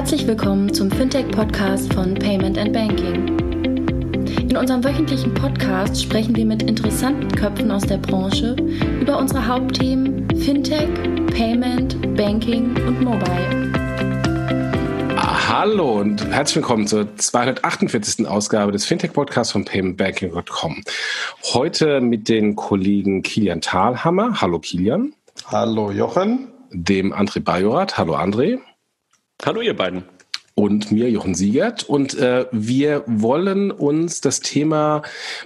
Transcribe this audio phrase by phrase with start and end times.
[0.00, 3.38] Herzlich willkommen zum Fintech-Podcast von Payment and Banking.
[4.48, 8.56] In unserem wöchentlichen Podcast sprechen wir mit interessanten Köpfen aus der Branche
[8.98, 10.88] über unsere Hauptthemen Fintech,
[11.36, 13.72] Payment, Banking und Mobile.
[15.18, 18.26] Hallo und herzlich willkommen zur 248.
[18.26, 20.82] Ausgabe des Fintech-Podcasts von paymentbanking.com.
[21.52, 24.40] Heute mit den Kollegen Kilian Thalhammer.
[24.40, 25.12] Hallo Kilian.
[25.48, 26.48] Hallo Jochen.
[26.72, 27.98] Dem André Bajorat.
[27.98, 28.60] Hallo André.
[29.46, 30.04] Hallo ihr beiden.
[30.54, 31.84] Und mir, Jochen Siegert.
[31.84, 35.00] Und äh, wir wollen uns das Thema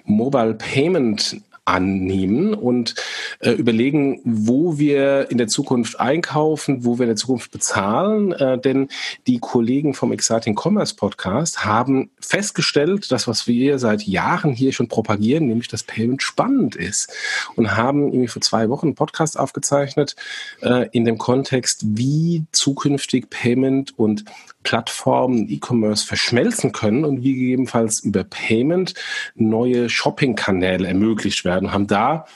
[0.04, 2.94] Mobile Payment annehmen und
[3.40, 8.32] äh, überlegen, wo wir in der Zukunft einkaufen, wo wir in der Zukunft bezahlen.
[8.32, 8.88] Äh, denn
[9.26, 14.88] die Kollegen vom Exciting Commerce Podcast haben festgestellt, dass was wir seit Jahren hier schon
[14.88, 17.12] propagieren, nämlich dass Payment spannend ist
[17.56, 20.16] und haben irgendwie vor zwei Wochen einen Podcast aufgezeichnet
[20.60, 24.24] äh, in dem Kontext, wie zukünftig Payment und
[24.64, 28.94] Plattformen E-Commerce verschmelzen können und wie gegebenenfalls über Payment
[29.36, 32.26] neue Shopping-Kanäle ermöglicht werden, haben da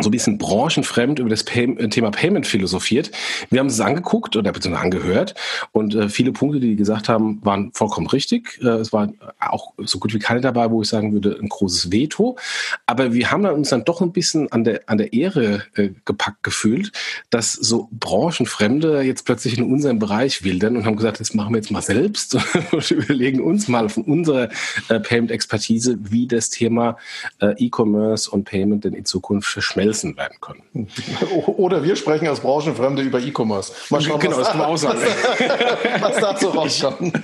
[0.00, 3.10] so ein bisschen branchenfremd über das Pay äh, Thema Payment philosophiert.
[3.50, 5.34] Wir haben es angeguckt oder beziehungsweise angehört
[5.72, 8.60] und äh, viele Punkte, die die gesagt haben, waren vollkommen richtig.
[8.62, 11.90] Äh, es war auch so gut wie keine dabei, wo ich sagen würde, ein großes
[11.90, 12.36] Veto.
[12.84, 15.90] Aber wir haben dann uns dann doch ein bisschen an der, an der Ehre äh,
[16.04, 16.92] gepackt gefühlt,
[17.30, 21.58] dass so Branchenfremde jetzt plötzlich in unserem Bereich wildern und haben gesagt, das machen wir
[21.58, 22.36] jetzt mal selbst
[22.72, 24.50] und überlegen uns mal von unserer
[24.88, 26.98] äh, Payment-Expertise, wie das Thema
[27.40, 30.88] äh, E-Commerce und Payment denn in Zukunft verschmelzt Nelson werden können.
[31.46, 33.72] Oder wir sprechen als Branchenfremde über E-Commerce.
[33.90, 34.98] Mal schauen, genau, was, das kann man auch sagen.
[36.00, 37.20] was dazu rauskommt.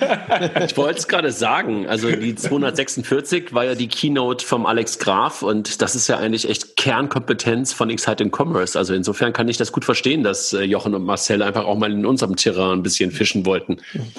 [0.64, 1.88] Ich wollte es gerade sagen.
[1.88, 6.48] Also die 246 war ja die Keynote vom Alex Graf und das ist ja eigentlich
[6.48, 8.78] echt Kernkompetenz von Exciting Commerce.
[8.78, 11.90] Also insofern kann ich das gut verstehen, dass äh, Jochen und Marcel einfach auch mal
[11.90, 13.78] in unserem Terrain ein bisschen fischen wollten.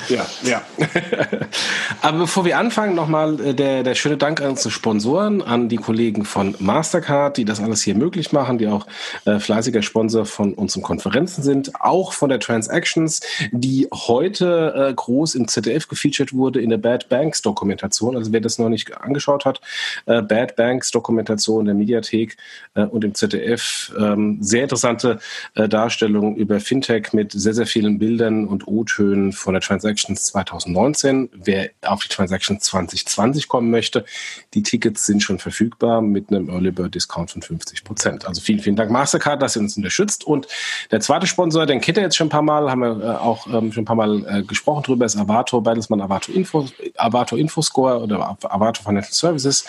[0.10, 0.62] Ja, ja.
[2.02, 5.78] Aber bevor wir anfangen, nochmal äh, der, der schöne Dank an unsere Sponsoren, an die
[5.78, 8.86] Kollegen von Mastercard, die das alles hier möglich machen, die auch
[9.26, 13.22] äh, fleißiger Sponsor von unseren Konferenzen sind, auch von der Transactions,
[13.52, 18.18] die heute äh, groß im ZDF gefeatured wurde in der Bad Banks Dokumentation.
[18.18, 19.62] Also wer das noch nicht angeschaut hat,
[20.06, 22.38] äh, Bad Banks Dokumentation der Mediathek
[22.74, 25.20] äh, und im ZDF, ähm, sehr interessante
[25.56, 31.30] äh, Darstellung über Fintech mit sehr, sehr vielen Bildern und O-Tönen von der Transactions 2019.
[31.34, 34.06] Wer auf die Transactions 2020 kommen möchte,
[34.54, 38.23] die Tickets sind schon verfügbar mit einem Early Bird Discount von 50 Prozent.
[38.26, 40.24] Also vielen, vielen Dank Mastercard, dass ihr uns unterstützt.
[40.24, 40.48] Und
[40.92, 43.48] der zweite Sponsor, den kennt ihr jetzt schon ein paar Mal, haben wir äh, auch
[43.48, 46.68] ähm, schon ein paar Mal äh, gesprochen drüber, ist Avato, Bertelsmann Avato Info,
[46.98, 49.66] Avato Infoscore oder Avato Financial Services.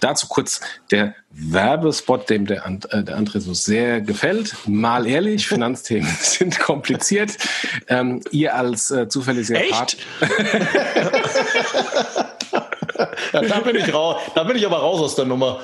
[0.00, 0.60] Dazu kurz
[0.90, 4.54] der Werbespot, dem der, äh, der André so sehr gefällt.
[4.66, 7.36] Mal ehrlich, Finanzthemen sind kompliziert.
[7.88, 9.96] Ähm, ihr als äh, zuverlässiger Part.
[13.32, 14.20] Ja, da bin ich raus.
[14.34, 15.60] Da bin ich aber raus aus der Nummer.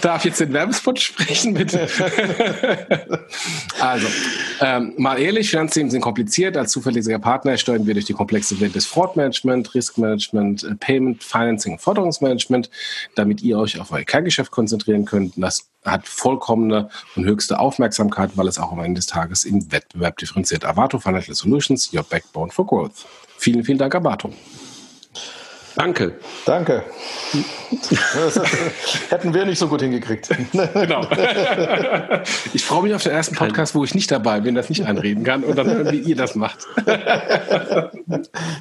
[0.00, 1.88] Darf jetzt den Werbespot sprechen, bitte?
[3.80, 4.06] also,
[4.60, 6.56] ähm, mal ehrlich, Finanzthemen sind kompliziert.
[6.56, 11.72] Als zuverlässiger Partner steuern wir durch die komplexe Welt des Fraudmanagement, Riskmanagement, äh, Payment, Financing
[11.72, 12.70] und Forderungsmanagement,
[13.14, 15.34] damit ihr euch auf euer Kerngeschäft konzentrieren könnt.
[15.36, 20.16] Das hat vollkommene und höchste Aufmerksamkeit, weil es auch am Ende des Tages im Wettbewerb
[20.16, 20.64] differenziert.
[20.64, 23.06] Avato Financial Solutions, your backbone for growth.
[23.38, 24.32] Vielen, vielen Dank, Avato.
[25.76, 26.18] Danke.
[26.44, 26.84] Danke.
[29.08, 30.28] Hätten wir nicht so gut hingekriegt.
[30.52, 31.06] Genau.
[32.54, 35.24] Ich freue mich auf den ersten Podcast, wo ich nicht dabei bin, das nicht einreden
[35.24, 36.66] kann und dann hören, wie ihr das macht.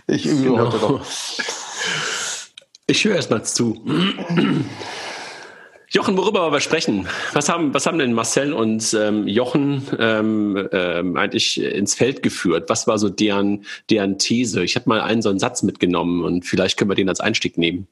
[0.08, 0.66] Ich übe genau.
[0.66, 1.06] heute noch.
[2.88, 3.82] Ich höre erst mal zu.
[5.94, 7.06] Jochen, worüber wir sprechen?
[7.34, 12.70] Was haben, was haben denn Marcel und ähm, Jochen ähm, ähm, eigentlich ins Feld geführt?
[12.70, 14.64] Was war so deren, deren These?
[14.64, 17.58] Ich habe mal einen so einen Satz mitgenommen und vielleicht können wir den als Einstieg
[17.58, 17.88] nehmen.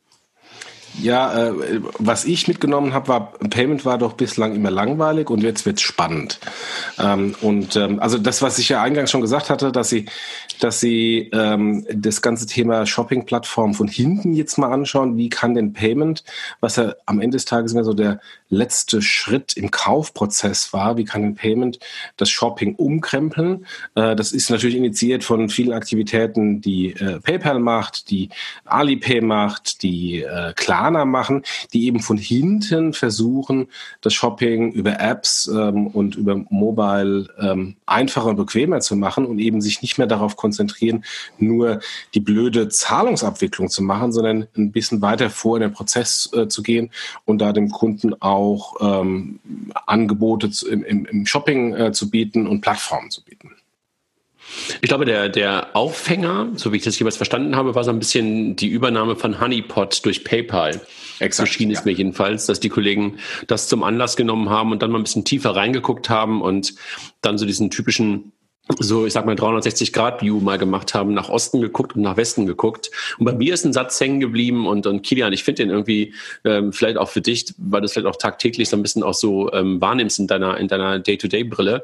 [1.01, 5.65] Ja, äh, was ich mitgenommen habe, war, Payment war doch bislang immer langweilig und jetzt
[5.65, 6.39] wird's spannend.
[6.97, 10.05] Ähm, und ähm, also das, was ich ja eingangs schon gesagt hatte, dass sie,
[10.59, 15.73] dass sie ähm, das ganze Thema Shopping-Plattform von hinten jetzt mal anschauen, wie kann denn
[15.73, 16.23] Payment,
[16.59, 18.19] was ja am Ende des Tages immer so der
[18.49, 21.79] letzte Schritt im Kaufprozess war, wie kann denn Payment
[22.17, 23.65] das Shopping umkrempeln?
[23.95, 28.29] Äh, das ist natürlich initiiert von vielen Aktivitäten, die äh, PayPal macht, die
[28.65, 33.67] Alipay macht, die äh, Klar Amerikaner machen, die eben von hinten versuchen,
[34.01, 39.39] das Shopping über Apps ähm, und über Mobile ähm, einfacher und bequemer zu machen und
[39.39, 40.48] eben sich nicht mehr darauf konzentrieren,
[41.37, 41.79] nur
[42.13, 46.63] die blöde Zahlungsabwicklung zu machen, sondern ein bisschen weiter vor in den Prozess äh, zu
[46.63, 46.91] gehen
[47.25, 49.39] und da dem Kunden auch ähm,
[49.85, 53.51] Angebote zu, im, im, Shopping äh, zu bieten und Plattformen zu bieten.
[54.81, 57.99] Ich glaube, der, der Aufhänger, so wie ich das jeweils verstanden habe, war so ein
[57.99, 60.81] bisschen die Übernahme von Honeypot durch PayPal.
[61.19, 61.85] Exakt, so schien es ja.
[61.85, 65.25] mir jedenfalls, dass die Kollegen das zum Anlass genommen haben und dann mal ein bisschen
[65.25, 66.73] tiefer reingeguckt haben und
[67.21, 68.31] dann so diesen typischen
[68.77, 72.91] so, ich sag mal, 360-Grad-View mal gemacht haben, nach Osten geguckt und nach Westen geguckt.
[73.17, 76.13] Und bei mir ist ein Satz hängen geblieben und, und Kilian, ich finde den irgendwie
[76.45, 79.15] ähm, vielleicht auch für dich, weil du es vielleicht auch tagtäglich so ein bisschen auch
[79.15, 81.83] so ähm, wahrnimmst in deiner, in deiner Day-to-Day-Brille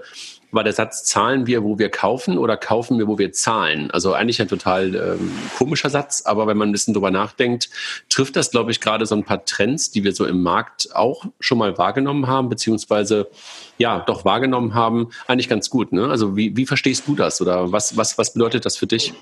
[0.56, 3.92] war der Satz, zahlen wir, wo wir kaufen oder kaufen wir, wo wir zahlen?
[3.92, 7.70] Also eigentlich ein total ähm, komischer Satz, aber wenn man ein bisschen drüber nachdenkt,
[8.10, 11.26] trifft das, glaube ich, gerade so ein paar Trends, die wir so im Markt auch
[11.40, 13.28] schon mal wahrgenommen haben, beziehungsweise
[13.78, 15.92] ja, doch wahrgenommen haben, eigentlich ganz gut.
[15.92, 16.08] Ne?
[16.10, 19.14] Also wie, wie verstehst du das oder was, was, was bedeutet das für dich?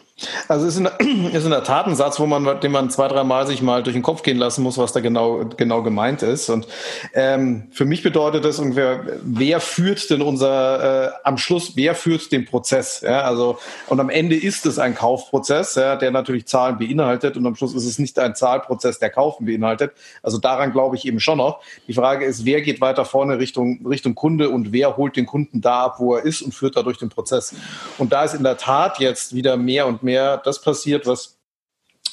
[0.48, 3.08] Also es ist in, ist in der Tat ein Satz, wo man, den man zwei,
[3.08, 6.50] dreimal sich mal durch den Kopf gehen lassen muss, was da genau, genau gemeint ist.
[6.50, 6.68] Und
[7.14, 12.32] ähm, für mich bedeutet das ungefähr, wer führt denn unser, äh, am Schluss, wer führt
[12.32, 13.02] den Prozess?
[13.02, 13.22] Ja?
[13.22, 13.58] Also,
[13.88, 17.74] und am Ende ist es ein Kaufprozess, ja, der natürlich Zahlen beinhaltet und am Schluss
[17.74, 19.94] ist es nicht ein Zahlprozess, der Kaufen beinhaltet.
[20.22, 21.62] Also daran glaube ich eben schon noch.
[21.88, 24.43] Die Frage ist, wer geht weiter vorne Richtung, Richtung Kunde?
[24.44, 27.10] Kunde und wer holt den Kunden da ab, wo er ist und führt dadurch den
[27.10, 27.56] Prozess.
[27.98, 31.38] Und da ist in der Tat jetzt wieder mehr und mehr das passiert, was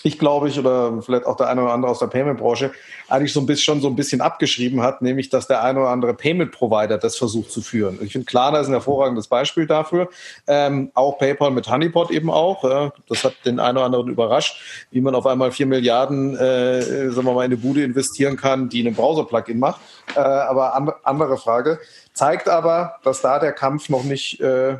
[0.02, 2.72] ich glaube ich oder vielleicht auch der eine oder andere aus der Payment-Branche
[3.08, 5.90] eigentlich so ein bisschen schon so ein bisschen abgeschrieben hat, nämlich dass der eine oder
[5.90, 7.98] andere Payment-Provider das versucht zu führen.
[8.02, 10.08] Ich finde Klarna ist ein hervorragendes Beispiel dafür.
[10.46, 12.64] Ähm, auch PayPal mit Honeypot eben auch.
[12.64, 17.10] Äh, das hat den einen oder anderen überrascht, wie man auf einmal vier Milliarden, äh,
[17.10, 19.80] sagen wir mal, in eine Bude investieren kann, die einen Browser-Plugin macht.
[20.14, 21.78] Äh, aber an, andere Frage.
[22.12, 24.78] Zeigt aber, dass da der Kampf noch nicht äh,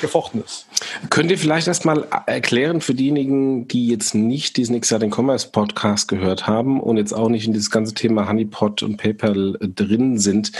[0.00, 0.66] gefochten ist.
[1.10, 6.46] Könnt ihr vielleicht erstmal erklären für diejenigen, die jetzt nicht diesen Exciting Commerce Podcast gehört
[6.46, 10.52] haben und jetzt auch nicht in dieses ganze Thema Honeypot und PayPal äh, drin sind,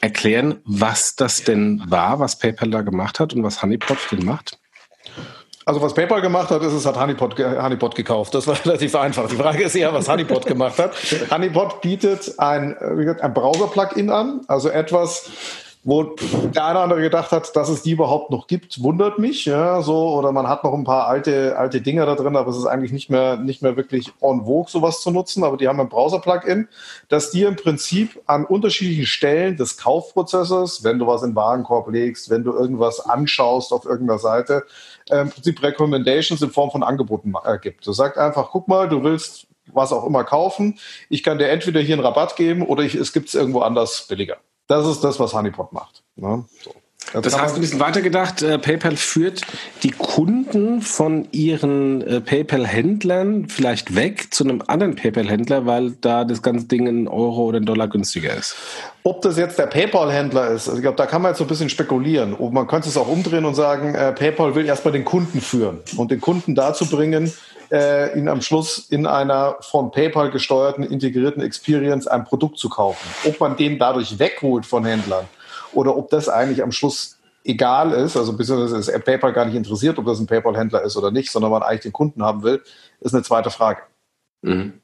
[0.00, 4.58] erklären, was das denn war, was PayPal da gemacht hat und was Honeypot denn macht?
[5.66, 8.34] Also was PayPal gemacht hat, ist, es hat Honeypot, Honeypot gekauft.
[8.34, 9.28] Das war relativ einfach.
[9.28, 10.96] Die Frage ist eher, was Honeypot gemacht hat.
[11.30, 15.30] Honeypot bietet ein, ein Browser-Plugin an, also etwas,
[15.82, 16.02] wo
[16.54, 19.80] der eine oder andere gedacht hat, dass es die überhaupt noch gibt, wundert mich, ja,
[19.80, 22.66] so, oder man hat noch ein paar alte, alte Dinger da drin, aber es ist
[22.66, 25.88] eigentlich nicht mehr, nicht mehr wirklich on vogue, sowas zu nutzen, aber die haben ein
[25.88, 26.68] Browser-Plugin,
[27.08, 32.28] das dir im Prinzip an unterschiedlichen Stellen des Kaufprozesses, wenn du was in Warenkorb legst,
[32.28, 34.64] wenn du irgendwas anschaust auf irgendeiner Seite,
[35.08, 37.86] äh, im Prinzip Recommendations in Form von Angeboten äh, gibt.
[37.86, 40.78] Du sagst einfach, guck mal, du willst was auch immer kaufen.
[41.08, 44.06] Ich kann dir entweder hier einen Rabatt geben oder ich, es gibt es irgendwo anders
[44.08, 44.38] billiger.
[44.70, 46.04] Das ist das, was Honeypot macht.
[46.14, 46.44] Ne?
[46.62, 46.72] So.
[47.12, 49.40] Das, das heißt, ein bisschen weitergedacht, äh, PayPal führt
[49.82, 56.40] die Kunden von ihren äh, PayPal-Händlern vielleicht weg zu einem anderen PayPal-Händler, weil da das
[56.40, 58.54] ganze Ding in Euro oder in Dollar günstiger ist.
[59.02, 61.48] Ob das jetzt der PayPal-Händler ist, also ich glaube, da kann man jetzt so ein
[61.48, 62.32] bisschen spekulieren.
[62.32, 65.80] Und man könnte es auch umdrehen und sagen, äh, PayPal will erstmal den Kunden führen
[65.96, 67.32] und den Kunden dazu bringen,
[67.70, 73.08] äh, ihn am Schluss in einer von PayPal gesteuerten, integrierten Experience ein Produkt zu kaufen.
[73.24, 75.26] Ob man den dadurch wegholt von Händlern
[75.72, 79.98] oder ob das eigentlich am Schluss egal ist, also beziehungsweise ist PayPal gar nicht interessiert,
[79.98, 82.62] ob das ein PayPal-Händler ist oder nicht, sondern man eigentlich den Kunden haben will,
[83.00, 83.82] ist eine zweite Frage.
[84.42, 84.80] Mhm.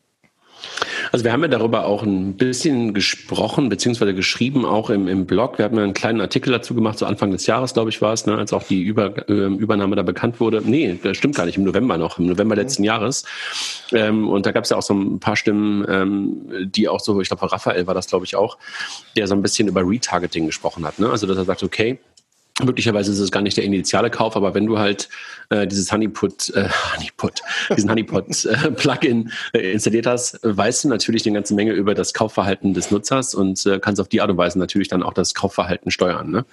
[1.17, 5.57] Also wir haben ja darüber auch ein bisschen gesprochen, beziehungsweise geschrieben, auch im, im Blog.
[5.57, 8.13] Wir haben ja einen kleinen Artikel dazu gemacht, so Anfang des Jahres, glaube ich, war
[8.13, 10.61] es, ne, als auch die Über, äh, Übernahme da bekannt wurde.
[10.63, 12.89] Nee, das stimmt gar nicht, im November noch, im November letzten mhm.
[12.89, 13.25] Jahres.
[13.93, 17.19] Ähm, und da gab es ja auch so ein paar Stimmen, ähm, die auch so,
[17.23, 18.59] ich glaube, Raphael war das, glaube ich, auch,
[19.17, 20.99] der so ein bisschen über Retargeting gesprochen hat.
[20.99, 21.09] Ne?
[21.09, 21.99] Also dass er sagt, okay,
[22.65, 25.11] Möglicherweise ist es gar nicht der initiale Kauf, aber wenn du halt
[25.51, 27.43] äh, dieses Honeypot, äh, Honeypot,
[27.77, 28.75] diesen Honeypot äh,
[29.53, 33.67] äh, installiert hast, weißt du natürlich eine ganze Menge über das Kaufverhalten des Nutzers und
[33.67, 36.31] äh, kannst auf die Art und Weise natürlich dann auch das Kaufverhalten steuern.
[36.31, 36.47] Ne?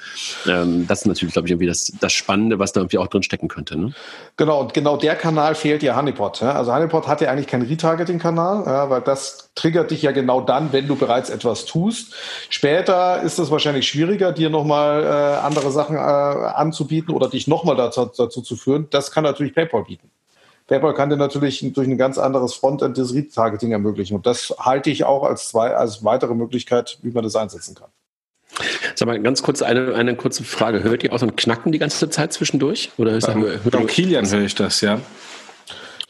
[0.46, 3.24] Ähm, das ist natürlich, glaube ich, irgendwie das, das Spannende, was da irgendwie auch drin
[3.24, 3.78] stecken könnte.
[3.78, 3.94] Ne?
[4.36, 6.42] Genau, und genau der Kanal fehlt ja Honeypot.
[6.42, 6.54] Ja?
[6.54, 10.74] Also Honeypot hat ja eigentlich keinen Retargeting-Kanal, ja, weil das triggert dich ja genau dann,
[10.74, 12.16] wenn du bereits etwas tust.
[12.50, 17.76] Später ist es wahrscheinlich schwieriger, dir nochmal äh, andere Sachen äh, anzubieten oder dich nochmal
[17.76, 18.88] dazu, dazu zu führen.
[18.90, 20.10] Das kann natürlich PayPal bieten.
[20.66, 24.16] PayPal kann dir natürlich durch ein ganz anderes Frontend das Retargeting ermöglichen.
[24.16, 27.90] Und das halte ich auch als, zwei, als weitere Möglichkeit, wie man das einsetzen kann.
[28.96, 30.84] Sag mal, ganz kurz eine, eine kurze Frage.
[30.84, 32.92] Hört ihr auch so ein Knacken die ganze Zeit zwischendurch?
[32.98, 35.00] Oder ist ähm, hört Kilian höre ich das, ja.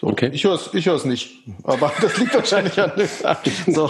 [0.02, 0.30] So, okay.
[0.34, 1.32] Ich höre es ich hör's nicht,
[1.64, 2.92] aber das liegt wahrscheinlich an
[3.68, 3.86] so.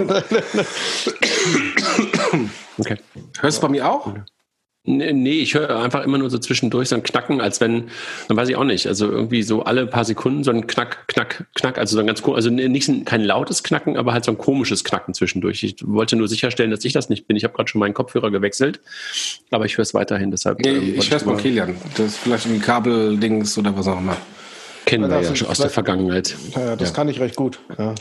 [2.78, 2.98] Okay.
[3.40, 4.14] Hörst du bei mir auch?
[4.86, 7.86] Nee, ich höre einfach immer nur so zwischendurch so ein Knacken, als wenn,
[8.28, 11.46] dann weiß ich auch nicht, also irgendwie so alle paar Sekunden so ein Knack, Knack,
[11.56, 14.38] Knack, also so ein ganz, also nicht ein, kein lautes Knacken, aber halt so ein
[14.38, 15.64] komisches Knacken zwischendurch.
[15.64, 17.38] Ich wollte nur sicherstellen, dass ich das nicht bin.
[17.38, 18.82] Ich habe gerade schon meinen Kopfhörer gewechselt,
[19.52, 20.60] aber ich höre es weiterhin, deshalb.
[20.60, 21.76] Nee, ähm, ich höre es bei Kilian.
[21.96, 24.18] Das ist vielleicht ein Kabeldings oder was auch immer.
[24.86, 26.36] Kennen wir ja schon aus der Vergangenheit.
[26.56, 26.96] Ja, das ja.
[26.96, 27.60] kann ich recht gut.
[27.78, 27.94] Ja.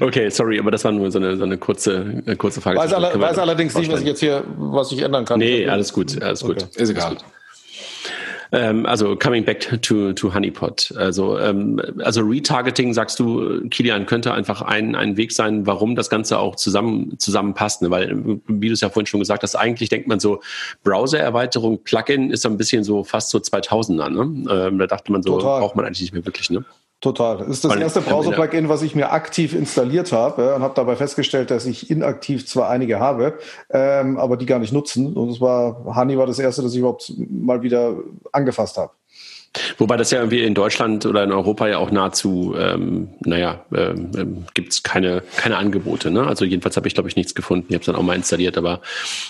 [0.00, 2.78] okay, sorry, aber das war nur so eine, so eine kurze, eine kurze Frage.
[2.78, 5.38] Weiß, alle, weiß allerdings nicht, was ich jetzt hier, was ich ändern kann.
[5.38, 6.62] Nee, alles gut, alles gut.
[6.62, 6.82] Okay.
[6.82, 7.16] Ist egal.
[8.52, 10.92] Ähm, also coming back to, to Honeypot.
[10.96, 16.10] Also, ähm, also Retargeting, sagst du, Kilian, könnte einfach ein, ein Weg sein, warum das
[16.10, 17.82] Ganze auch zusammen, zusammenpasst.
[17.82, 17.90] Ne?
[17.90, 20.42] Weil, wie du es ja vorhin schon gesagt hast, eigentlich denkt man so,
[20.82, 24.08] Browser-Erweiterung, Plugin ist ein bisschen so fast so 2000er.
[24.08, 24.50] Ne?
[24.50, 25.60] Ähm, da dachte man so, Total.
[25.60, 26.50] braucht man eigentlich nicht mehr wirklich.
[26.50, 26.64] Ne?
[27.04, 27.36] Total.
[27.36, 30.96] Das ist das Weil erste Browser-Plugin, was ich mir aktiv installiert habe und habe dabei
[30.96, 35.12] festgestellt, dass ich inaktiv zwar einige habe, ähm, aber die gar nicht nutzen.
[35.12, 37.94] Und es war, Honey war das erste, das ich überhaupt mal wieder
[38.32, 38.92] angefasst habe.
[39.76, 44.10] Wobei das ja irgendwie in Deutschland oder in Europa ja auch nahezu, ähm, naja, ähm,
[44.16, 46.10] ähm gibt es keine, keine Angebote.
[46.10, 46.26] Ne?
[46.26, 47.66] Also jedenfalls habe ich, glaube ich, nichts gefunden.
[47.68, 48.80] Ich habe es dann auch mal installiert, aber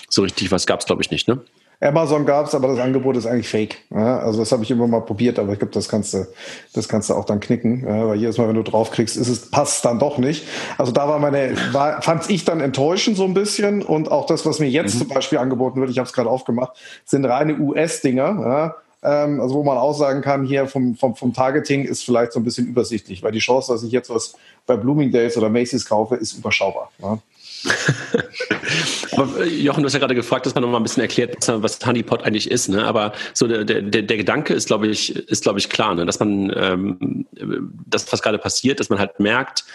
[0.07, 1.27] so richtig was gab es, glaube ich, nicht.
[1.27, 1.41] Ne?
[1.81, 3.77] Amazon gab es, aber das Angebot ist eigentlich fake.
[3.91, 6.27] Ja, also das habe ich immer mal probiert, aber ich glaube, das kannst du,
[6.73, 9.51] das kannst du auch dann knicken, ja, weil jedes Mal, wenn du draufkriegst, ist es
[9.51, 10.45] passt dann doch nicht.
[10.77, 14.45] Also da war meine, war, fand ich dann enttäuschend so ein bisschen und auch das,
[14.45, 14.99] was mir jetzt mhm.
[14.99, 16.71] zum Beispiel angeboten wird, ich habe es gerade aufgemacht,
[17.05, 18.25] sind reine US-Dinger.
[18.25, 22.31] Ja, ähm, also wo man auch sagen kann, hier vom, vom, vom Targeting ist vielleicht
[22.31, 25.85] so ein bisschen übersichtlich, weil die Chance, dass ich jetzt was bei Bloomingdale's oder Macy's
[25.85, 26.91] kaufe, ist überschaubar.
[26.99, 27.19] Ja.
[29.11, 31.47] Aber äh, Jochen, du hast ja gerade gefragt, dass man noch mal ein bisschen erklärt,
[31.47, 32.69] was Honeypot eigentlich ist.
[32.69, 32.85] Ne?
[32.85, 36.05] Aber so der, der, der Gedanke ist, glaube ich, ist glaube ich klar, ne?
[36.05, 37.25] dass man ähm,
[37.85, 39.65] das, was gerade passiert, dass man halt merkt,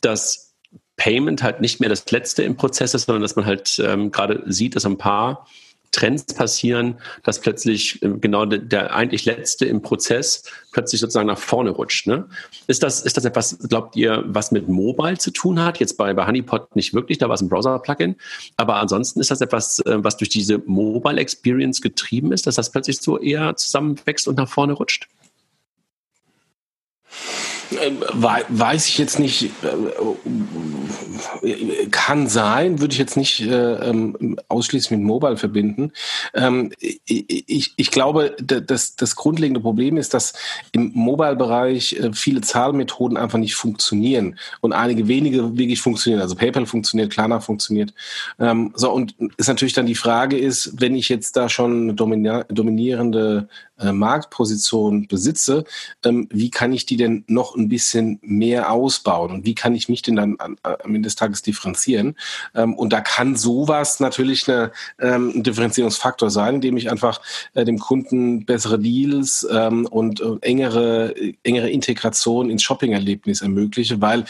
[0.00, 0.54] dass
[0.96, 4.42] Payment halt nicht mehr das Letzte im Prozess ist, sondern dass man halt ähm, gerade
[4.46, 5.46] sieht, dass ein paar
[5.92, 11.38] Trends passieren, dass plötzlich äh, genau der, der, eigentlich letzte im Prozess plötzlich sozusagen nach
[11.38, 12.06] vorne rutscht.
[12.06, 12.26] Ne?
[12.66, 15.78] Ist das ist das etwas, glaubt ihr, was mit Mobile zu tun hat?
[15.78, 18.16] Jetzt bei, bei Honeypot nicht wirklich, da war es ein Browser-Plugin,
[18.56, 22.70] aber ansonsten ist das etwas, äh, was durch diese Mobile Experience getrieben ist, dass das
[22.70, 25.08] plötzlich so eher zusammenwächst und nach vorne rutscht?
[27.80, 27.92] Äh,
[28.48, 29.50] weiß ich jetzt nicht,
[31.42, 35.92] äh, kann sein, würde ich jetzt nicht äh, ähm, ausschließlich mit Mobile verbinden.
[36.34, 40.32] Ähm, ich, ich glaube, das, das grundlegende Problem ist, dass
[40.72, 46.22] im Mobile-Bereich viele Zahlmethoden einfach nicht funktionieren und einige wenige wirklich funktionieren.
[46.22, 47.94] Also PayPal funktioniert, Klarna funktioniert.
[48.38, 51.94] Ähm, so und ist natürlich dann die Frage ist, wenn ich jetzt da schon eine
[51.94, 53.48] dominierende
[53.82, 55.64] äh, Marktposition besitze,
[56.04, 59.88] ähm, wie kann ich die denn noch ein bisschen mehr ausbauen und wie kann ich
[59.88, 62.16] mich denn dann am Ende des Tages differenzieren?
[62.54, 67.20] Ähm, und da kann sowas natürlich eine, ähm, ein Differenzierungsfaktor sein, indem ich einfach
[67.54, 74.24] äh, dem Kunden bessere Deals ähm, und äh, engere, engere Integration ins Shopping-Erlebnis ermögliche, weil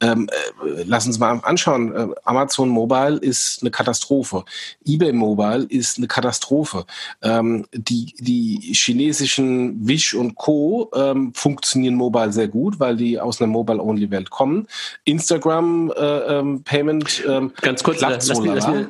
[0.00, 4.44] ähm, äh, lass uns mal anschauen, äh, Amazon Mobile ist eine Katastrophe,
[4.84, 6.86] eBay Mobile ist eine Katastrophe.
[7.22, 10.90] Ähm, die die chinesischen Wish und Co.
[10.94, 14.66] Ähm, funktionieren mobile sehr gut, weil die aus einer Mobile-Only-Welt kommen.
[15.04, 18.86] Instagram äh, ähm, Payment ähm, ganz kurz, lass, so mich, lass, mich,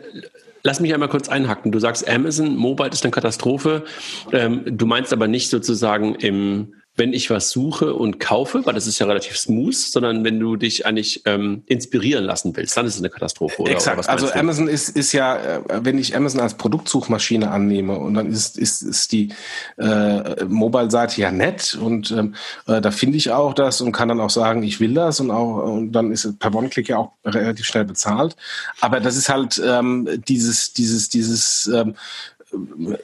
[0.63, 1.73] lass, mich, einmal kurz einhacken.
[1.73, 3.85] Du sagst, Amazon Mobile ist eine Katastrophe.
[4.33, 8.87] Ähm, du meinst aber nicht sozusagen im wenn ich was suche und kaufe, weil das
[8.87, 12.95] ist ja relativ smooth, sondern wenn du dich eigentlich ähm, inspirieren lassen willst, dann ist
[12.95, 13.63] es eine Katastrophe.
[13.63, 13.99] Oder, Exakt.
[13.99, 18.27] Oder also Amazon ist, ist ja, äh, wenn ich Amazon als Produktsuchmaschine annehme und dann
[18.27, 19.29] ist, ist, ist die
[19.77, 22.35] äh, Mobile-Seite ja nett und ähm,
[22.67, 25.31] äh, da finde ich auch das und kann dann auch sagen, ich will das und
[25.31, 28.37] auch und dann ist per One-Click ja auch relativ schnell bezahlt.
[28.81, 31.95] Aber das ist halt ähm, dieses, dieses, dieses ähm,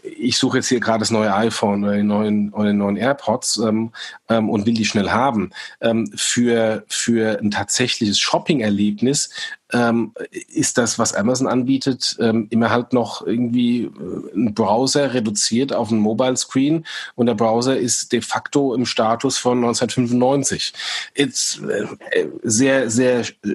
[0.02, 3.58] ich suche jetzt hier gerade das neue iPhone oder den neuen, oder den neuen AirPods
[3.58, 3.92] ähm,
[4.28, 5.50] ähm, und will die schnell haben.
[5.80, 9.30] Ähm, für, für ein tatsächliches Shopping-Erlebnis
[9.72, 10.12] ähm,
[10.48, 13.90] ist das, was Amazon anbietet, ähm, immer halt noch irgendwie äh,
[14.34, 19.38] ein Browser reduziert auf einen Mobile Screen und der Browser ist de facto im Status
[19.38, 20.72] von 1995.
[21.14, 23.54] It's äh, sehr, sehr äh,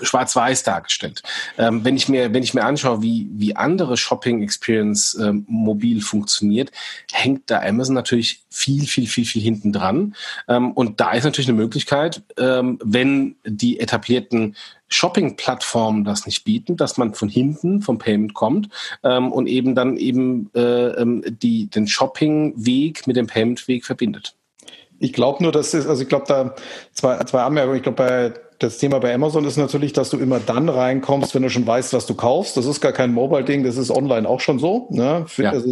[0.00, 1.22] schwarz-weiß dargestellt.
[1.56, 6.00] Ähm, wenn ich mir, wenn ich mir anschaue, wie, wie andere Shopping Experience ähm, mobil
[6.00, 6.70] funktioniert,
[7.12, 10.14] hängt da Amazon natürlich viel, viel, viel, viel hinten dran.
[10.48, 14.56] Ähm, und da ist natürlich eine Möglichkeit, ähm, wenn die etablierten
[14.88, 18.68] Shopping-Plattformen das nicht bieten, dass man von hinten vom Payment kommt
[19.04, 20.60] ähm, und eben dann eben äh,
[21.00, 24.34] ähm, die, den Shopping-Weg mit dem Payment-Weg verbindet.
[24.98, 26.54] Ich glaube nur, dass es, also ich glaube da
[26.92, 27.76] zwei, zwei Anmerkungen.
[27.76, 31.42] Ich glaube bei das Thema bei Amazon ist natürlich, dass du immer dann reinkommst, wenn
[31.42, 32.56] du schon weißt, was du kaufst.
[32.56, 34.88] Das ist gar kein Mobile-Ding, das ist online auch schon so.
[34.90, 35.26] Ne?
[35.36, 35.52] Ja.
[35.52, 35.64] Das,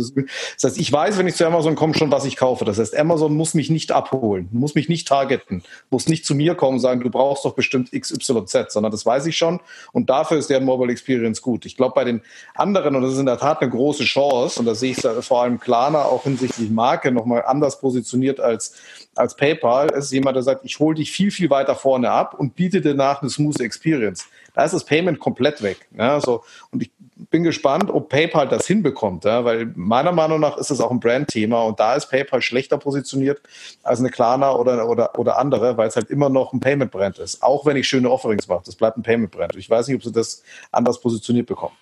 [0.62, 2.64] heißt, ich weiß, wenn ich zu Amazon komme, schon, was ich kaufe.
[2.64, 6.54] Das heißt, Amazon muss mich nicht abholen, muss mich nicht targeten, muss nicht zu mir
[6.54, 9.58] kommen und sagen, du brauchst doch bestimmt XYZ, sondern das weiß ich schon.
[9.92, 11.66] Und dafür ist deren Mobile Experience gut.
[11.66, 12.22] Ich glaube, bei den
[12.54, 15.42] anderen, und das ist in der Tat eine große Chance, und da sehe ich vor
[15.42, 18.74] allem Klarna auch hinsichtlich Marke nochmal anders positioniert als
[19.16, 22.54] als PayPal ist jemand, der sagt, ich hole dich viel, viel weiter vorne ab und
[22.54, 24.26] biete dir nach eine smooth Experience.
[24.54, 25.87] Da ist das Payment komplett weg.
[25.97, 26.42] Ja, so.
[26.71, 26.90] Und ich
[27.30, 31.00] bin gespannt, ob PayPal das hinbekommt, ja, weil meiner Meinung nach ist es auch ein
[31.00, 33.40] Brandthema und da ist PayPal schlechter positioniert
[33.83, 37.42] als eine Klarna oder, oder, oder andere, weil es halt immer noch ein Payment-Brand ist.
[37.42, 39.56] Auch wenn ich schöne Offerings mache, das bleibt ein Payment-Brand.
[39.56, 40.42] Ich weiß nicht, ob sie das
[40.73, 41.75] anders positioniert bekommen.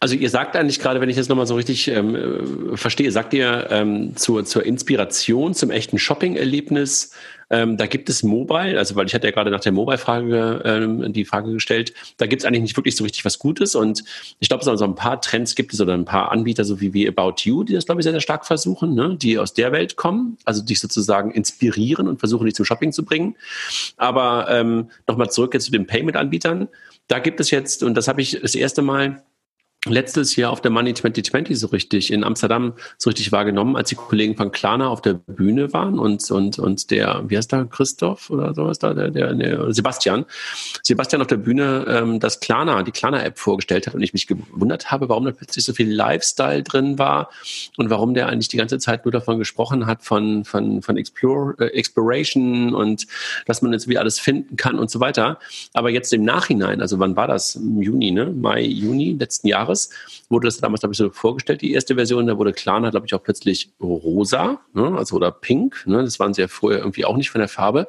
[0.00, 3.66] Also ihr sagt eigentlich gerade, wenn ich das nochmal so richtig ähm, verstehe, sagt ihr
[3.70, 7.12] ähm, zur, zur Inspiration, zum echten Shopping-Erlebnis,
[7.50, 11.12] ähm, da gibt es Mobile, also weil ich hatte ja gerade nach der Mobile-Frage ähm,
[11.12, 14.04] die Frage gestellt, da gibt es eigentlich nicht wirklich so richtig was Gutes und
[14.38, 16.92] ich glaube, so also ein paar Trends gibt es oder ein paar Anbieter, so wie,
[16.92, 19.16] wie About You, die das, glaube ich, sehr, sehr stark versuchen, ne?
[19.16, 23.04] die aus der Welt kommen, also dich sozusagen inspirieren und versuchen, dich zum Shopping zu
[23.04, 23.36] bringen.
[23.96, 26.68] Aber ähm, nochmal zurück jetzt zu den Payment-Anbietern.
[27.06, 29.22] Da gibt es jetzt, und das habe ich das erste Mal
[29.86, 33.94] letztes Jahr auf der Money 2020 so richtig in Amsterdam so richtig wahrgenommen, als die
[33.94, 38.30] Kollegen von Klarna auf der Bühne waren und und und der wie heißt da Christoph
[38.30, 40.24] oder sowas da der, der, der Sebastian
[40.82, 44.26] Sebastian auf der Bühne ähm, das Klarna die Klarna App vorgestellt hat und ich mich
[44.26, 47.30] gewundert habe, warum da plötzlich so viel Lifestyle drin war
[47.76, 51.54] und warum der eigentlich die ganze Zeit nur davon gesprochen hat von von von Explore,
[51.60, 53.06] äh, Exploration und
[53.46, 55.38] dass man jetzt wie alles finden kann und so weiter.
[55.72, 57.54] Aber jetzt im Nachhinein, also wann war das?
[57.54, 58.26] Im Juni, ne?
[58.26, 59.90] Mai, Juni letzten Jahres Jahres
[60.28, 62.26] wurde das damals, glaube ich, so vorgestellt, die erste Version.
[62.26, 64.96] Da wurde Klarna, glaube ich, auch plötzlich rosa, ne?
[64.96, 65.86] also oder pink.
[65.86, 66.02] Ne?
[66.02, 67.88] Das waren sie ja vorher irgendwie auch nicht von der Farbe.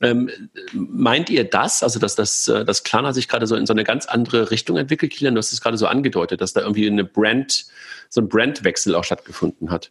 [0.00, 0.30] Ähm,
[0.72, 3.84] meint ihr das, also dass, dass, äh, dass Klarna sich gerade so in so eine
[3.84, 5.12] ganz andere Richtung entwickelt?
[5.12, 7.66] Kilian, du hast es gerade so angedeutet, dass da irgendwie eine Brand,
[8.08, 9.90] so ein Brandwechsel auch stattgefunden hat.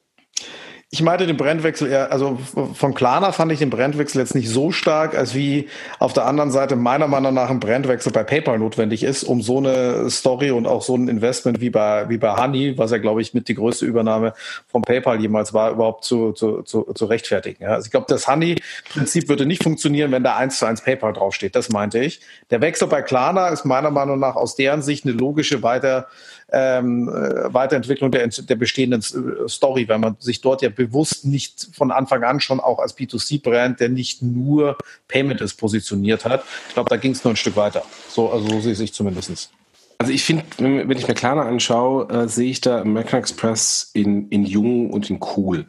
[0.92, 2.38] Ich meinte den Brandwechsel eher, also
[2.74, 5.68] von Klarna fand ich den Brandwechsel jetzt nicht so stark, als wie
[6.00, 9.58] auf der anderen Seite meiner Meinung nach ein Brandwechsel bei PayPal notwendig ist, um so
[9.58, 13.22] eine Story und auch so ein Investment wie bei, wie bei Honey, was ja, glaube
[13.22, 14.36] ich, mit die größte Übernahme
[14.68, 17.64] von PayPal jemals war, überhaupt zu, zu, zu, zu rechtfertigen.
[17.64, 17.70] Ja.
[17.70, 21.56] Also ich glaube, das Honey-Prinzip würde nicht funktionieren, wenn da eins zu eins PayPal draufsteht.
[21.56, 22.22] Das meinte ich.
[22.52, 26.08] Der Wechsel bei Klarna ist meiner Meinung nach aus deren Sicht eine logische Weiter,
[26.52, 31.70] ähm, äh, Weiterentwicklung der, der bestehenden äh, Story, weil man sich dort ja bewusst nicht
[31.74, 34.78] von Anfang an schon auch als B2C-Brand, der nicht nur
[35.08, 36.44] Payment ist, positioniert hat.
[36.68, 37.84] Ich glaube, da ging es nur ein Stück weiter.
[38.10, 39.52] So, also so sehe ich zumindest.
[39.98, 44.28] Also ich finde, wenn ich mir Klarna anschaue, äh, sehe ich da American Express in,
[44.30, 45.68] in jung und in cool.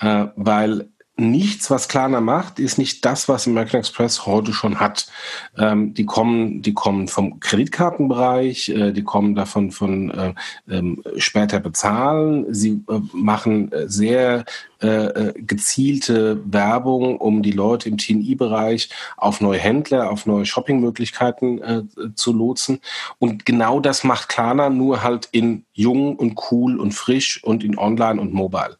[0.00, 5.06] Äh, weil nichts, was Klarna macht, ist nicht das, was American Express heute schon hat.
[5.56, 10.34] Ähm, die kommen, die kommen vom Kreditkartenbereich, äh, die kommen davon von äh,
[10.68, 12.52] ähm, später bezahlen.
[12.52, 14.44] Sie äh, machen äh, sehr
[14.82, 21.62] äh, äh, gezielte Werbung, um die Leute im TNI-Bereich auf neue Händler, auf neue Shoppingmöglichkeiten
[21.62, 21.82] äh,
[22.14, 22.80] zu lotsen.
[23.18, 27.78] Und genau das macht Klarna nur halt in jung und cool und frisch und in
[27.78, 28.76] online und mobile.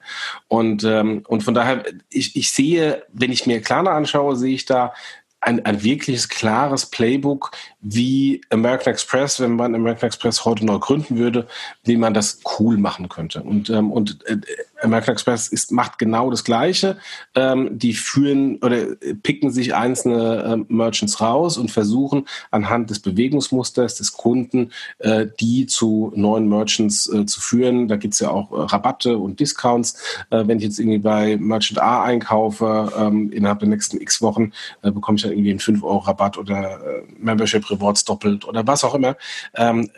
[0.49, 4.67] Und, ähm, und von daher, ich, ich sehe, wenn ich mir Klarna anschaue, sehe ich
[4.67, 4.93] da
[5.41, 7.53] ein, ein wirkliches klares Playbook,
[7.88, 11.46] wie American Express, wenn man American Express heute neu gründen würde,
[11.85, 13.42] wie man das cool machen könnte.
[13.42, 14.38] Und, ähm, und äh,
[14.83, 16.99] American Express ist, macht genau das Gleiche.
[17.35, 23.94] Ähm, die führen oder picken sich einzelne äh, Merchants raus und versuchen anhand des Bewegungsmusters
[23.94, 27.87] des Kunden äh, die zu neuen Merchants äh, zu führen.
[27.87, 29.96] Da gibt's ja auch äh, Rabatte und Discounts.
[30.31, 34.53] Äh, wenn ich jetzt irgendwie bei Merchant A einkaufe, ähm, innerhalb der nächsten x Wochen
[34.83, 36.81] bekomme ich dann irgendwie einen 5 Euro Rabatt oder
[37.18, 39.17] Membership Rewards doppelt oder was auch immer.
[39.55, 39.91] Ähm,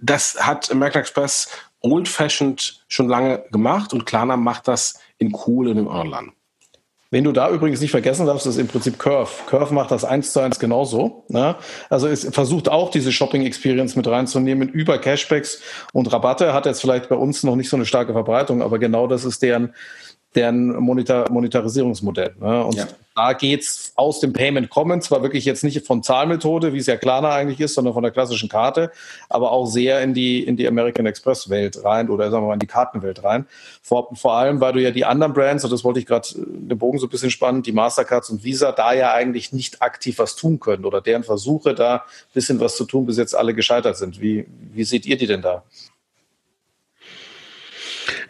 [0.00, 1.48] das hat American Express
[1.80, 6.32] Old Fashioned schon lange gemacht und Klarna macht das in cool und im Online.
[7.12, 9.30] Wen du da übrigens nicht vergessen darfst, ist im Prinzip Curve.
[9.46, 11.26] Curve macht das eins zu eins genauso.
[11.28, 11.56] Ne?
[11.90, 15.60] Also es versucht auch diese Shopping Experience mit reinzunehmen über Cashbacks
[15.92, 16.54] und Rabatte.
[16.54, 19.42] Hat jetzt vielleicht bei uns noch nicht so eine starke Verbreitung, aber genau das ist
[19.42, 19.74] deren
[20.34, 22.34] deren Monitor Monetarisierungsmodell.
[22.40, 22.64] Ne?
[22.64, 22.86] Und ja.
[23.14, 26.96] da geht's aus dem Payment kommen, zwar wirklich jetzt nicht von Zahlmethode, wie es ja
[26.96, 28.90] Klarna eigentlich ist, sondern von der klassischen Karte,
[29.28, 32.54] aber auch sehr in die, in die American Express Welt rein oder sagen wir mal
[32.54, 33.46] in die Kartenwelt rein.
[33.82, 36.44] Vor, vor allem, weil du ja die anderen Brands, und das wollte ich gerade äh,
[36.46, 40.18] den Bogen so ein bisschen spannen, die Mastercards und Visa, da ja eigentlich nicht aktiv
[40.18, 42.00] was tun können oder deren Versuche da ein
[42.32, 44.20] bisschen was zu tun, bis jetzt alle gescheitert sind.
[44.20, 45.62] Wie, wie seht ihr die denn da?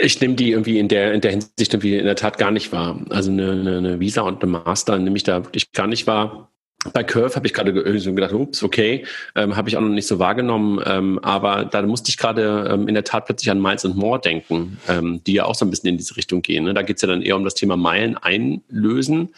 [0.02, 2.72] Ich nehme die irgendwie in der, in der Hinsicht irgendwie in der Tat gar nicht
[2.72, 3.00] wahr.
[3.10, 6.50] Also eine, eine, Visa und eine Master nehme ich da wirklich gar nicht wahr.
[6.92, 10.08] bei Curve habe ich gerade so gedacht, ups, okay, ähm, habe ich auch noch nicht
[10.08, 13.84] so wahrgenommen, ähm, aber da musste ich gerade ähm, in der Tat plötzlich an Miles
[13.84, 16.64] and More denken, ähm, die ja auch so ein bisschen in diese Richtung gehen.
[16.64, 16.74] Ne?
[16.74, 19.32] Da geht's ja dann eher um das Thema Meilen einlösen,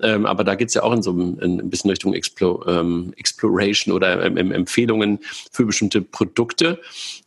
[0.00, 3.94] ähm, aber da geht's ja auch in so ein, ein bisschen Richtung Explo, ähm, Exploration
[3.94, 5.18] oder ähm, Empfehlungen
[5.52, 6.80] für bestimmte Produkte.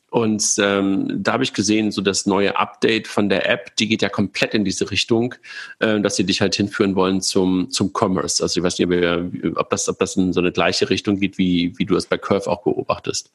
[0.09, 4.01] Und ähm, da habe ich gesehen, so das neue Update von der App, die geht
[4.01, 5.35] ja komplett in diese Richtung,
[5.79, 8.41] äh, dass sie dich halt hinführen wollen zum, zum Commerce.
[8.41, 11.77] Also ich weiß nicht, ob das, ob das in so eine gleiche Richtung geht, wie,
[11.77, 13.31] wie du es bei Curve auch beobachtest.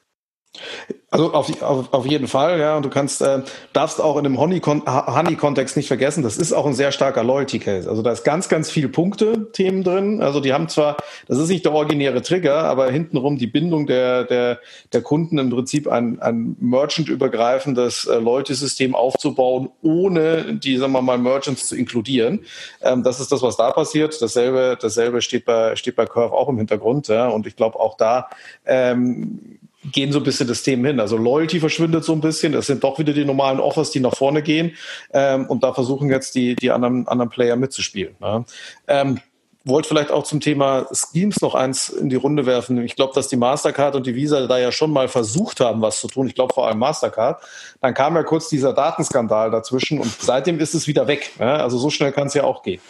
[1.10, 2.76] Also auf, auf, auf jeden Fall, ja.
[2.76, 6.74] Und du kannst, äh, darfst auch in dem Honey-Kontext nicht vergessen, das ist auch ein
[6.74, 7.88] sehr starker Loyalty-Case.
[7.88, 10.22] Also da ist ganz, ganz viel Punkte-Themen drin.
[10.22, 10.96] Also die haben zwar,
[11.28, 14.58] das ist nicht der originäre Trigger, aber hintenrum die Bindung der, der,
[14.92, 21.18] der Kunden im Prinzip ein, ein Merchant-übergreifendes äh, Loyalty-System aufzubauen, ohne die, sagen wir mal,
[21.18, 22.40] Merchants zu inkludieren.
[22.82, 24.20] Ähm, das ist das, was da passiert.
[24.20, 27.06] Dasselbe, dasselbe steht bei, steht bei Curve auch im Hintergrund.
[27.06, 27.28] Ja.
[27.28, 28.30] Und ich glaube auch da,
[28.66, 29.60] ähm,
[29.92, 31.00] gehen so ein bisschen das Thema hin.
[31.00, 32.52] Also Loyalty verschwindet so ein bisschen.
[32.52, 34.72] Das sind doch wieder die normalen Offers, die nach vorne gehen.
[35.12, 38.14] Ähm, und da versuchen jetzt die, die anderen, anderen Player mitzuspielen.
[38.20, 38.44] Ne?
[38.88, 39.20] Ähm,
[39.66, 42.82] wollte vielleicht auch zum Thema Schemes noch eins in die Runde werfen.
[42.84, 46.00] Ich glaube, dass die Mastercard und die Visa da ja schon mal versucht haben, was
[46.00, 46.26] zu tun.
[46.26, 47.42] Ich glaube vor allem Mastercard.
[47.80, 51.32] Dann kam ja kurz dieser Datenskandal dazwischen und seitdem ist es wieder weg.
[51.38, 51.56] Ja?
[51.56, 52.80] Also so schnell kann es ja auch gehen.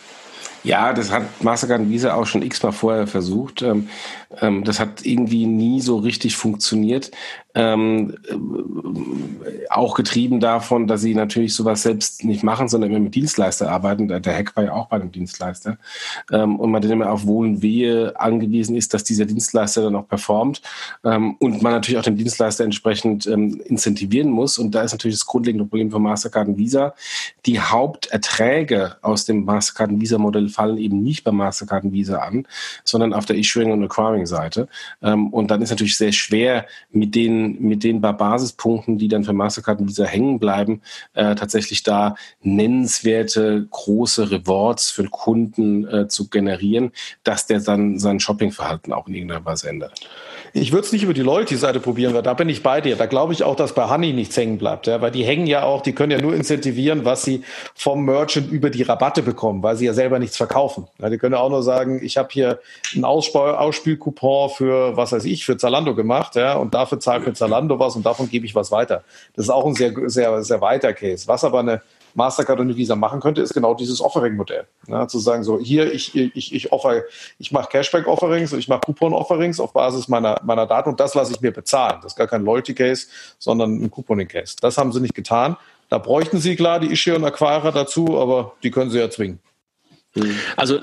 [0.65, 3.61] Ja, das hat Mastercard Visa auch schon x-mal vorher versucht.
[3.61, 3.89] Ähm,
[4.41, 7.11] ähm, das hat irgendwie nie so richtig funktioniert.
[7.55, 13.15] Ähm, äh, auch getrieben davon, dass sie natürlich sowas selbst nicht machen, sondern immer mit
[13.15, 14.09] Dienstleister arbeiten.
[14.09, 15.79] Der, Hack war ja auch bei einem Dienstleister.
[16.33, 19.97] Ähm, und man dann immer auf Wohl und Wehe angewiesen ist, dass dieser Dienstleister dann
[19.97, 20.63] auch performt.
[21.05, 24.59] Ähm, und man natürlich auch den Dienstleister entsprechend ähm, incentivieren muss.
[24.59, 26.95] Und da ist natürlich das grundlegende Problem von Mastercard und Visa.
[27.47, 32.19] Die Haupterträge aus dem Mastercard und Visa Modell fallen eben nicht bei Mastercard und Visa
[32.19, 32.47] an,
[32.85, 34.69] sondern auf der Issuing und Acquiring Seite.
[35.03, 39.33] Ähm, und dann ist natürlich sehr schwer mit den mit den Basispunkten, die dann für
[39.33, 40.83] Mastercard und Visa hängen bleiben,
[41.15, 48.21] äh, tatsächlich da nennenswerte große Rewards für Kunden äh, zu generieren, dass der dann sein
[48.21, 50.09] Shoppingverhalten auch in irgendeiner Weise ändert.
[50.57, 52.95] Ich würde es nicht über die Loyalty-Seite probieren, weil da bin ich bei dir.
[52.95, 55.65] Da glaube ich auch, dass bei Honey nichts hängen bleibt, ja, weil die hängen ja
[55.65, 57.43] auch, die können ja nur incentivieren, was sie
[57.75, 60.87] vom Merchant über die Rabatte bekommen, weil sie ja selber nichts verkaufen.
[61.01, 62.61] Ja, die können ja auch nur sagen, ich habe hier
[62.95, 67.81] einen Ausspielcoupon für, was weiß ich, für Zalando gemacht, ja, und dafür zahlt mir Zalando
[67.81, 69.03] was und davon gebe ich was weiter.
[69.35, 71.27] Das ist auch ein sehr, sehr, sehr weiter Case.
[71.27, 71.83] Was aber eine
[72.15, 74.67] Mastercard und Visa machen könnte, ist genau dieses Offering-Modell.
[74.87, 77.03] Ja, zu sagen, so hier, ich, ich, ich offer,
[77.39, 81.33] ich mache Cashback-Offerings und ich mache Coupon-Offerings auf Basis meiner, meiner Daten und das lasse
[81.33, 81.99] ich mir bezahlen.
[82.03, 83.07] Das ist gar kein Loyalty-Case,
[83.39, 84.57] sondern ein Couponing-Case.
[84.61, 85.57] Das haben sie nicht getan.
[85.89, 89.39] Da bräuchten sie klar die Issuer und Acquirer dazu, aber die können sie ja zwingen.
[90.57, 90.81] Also äh,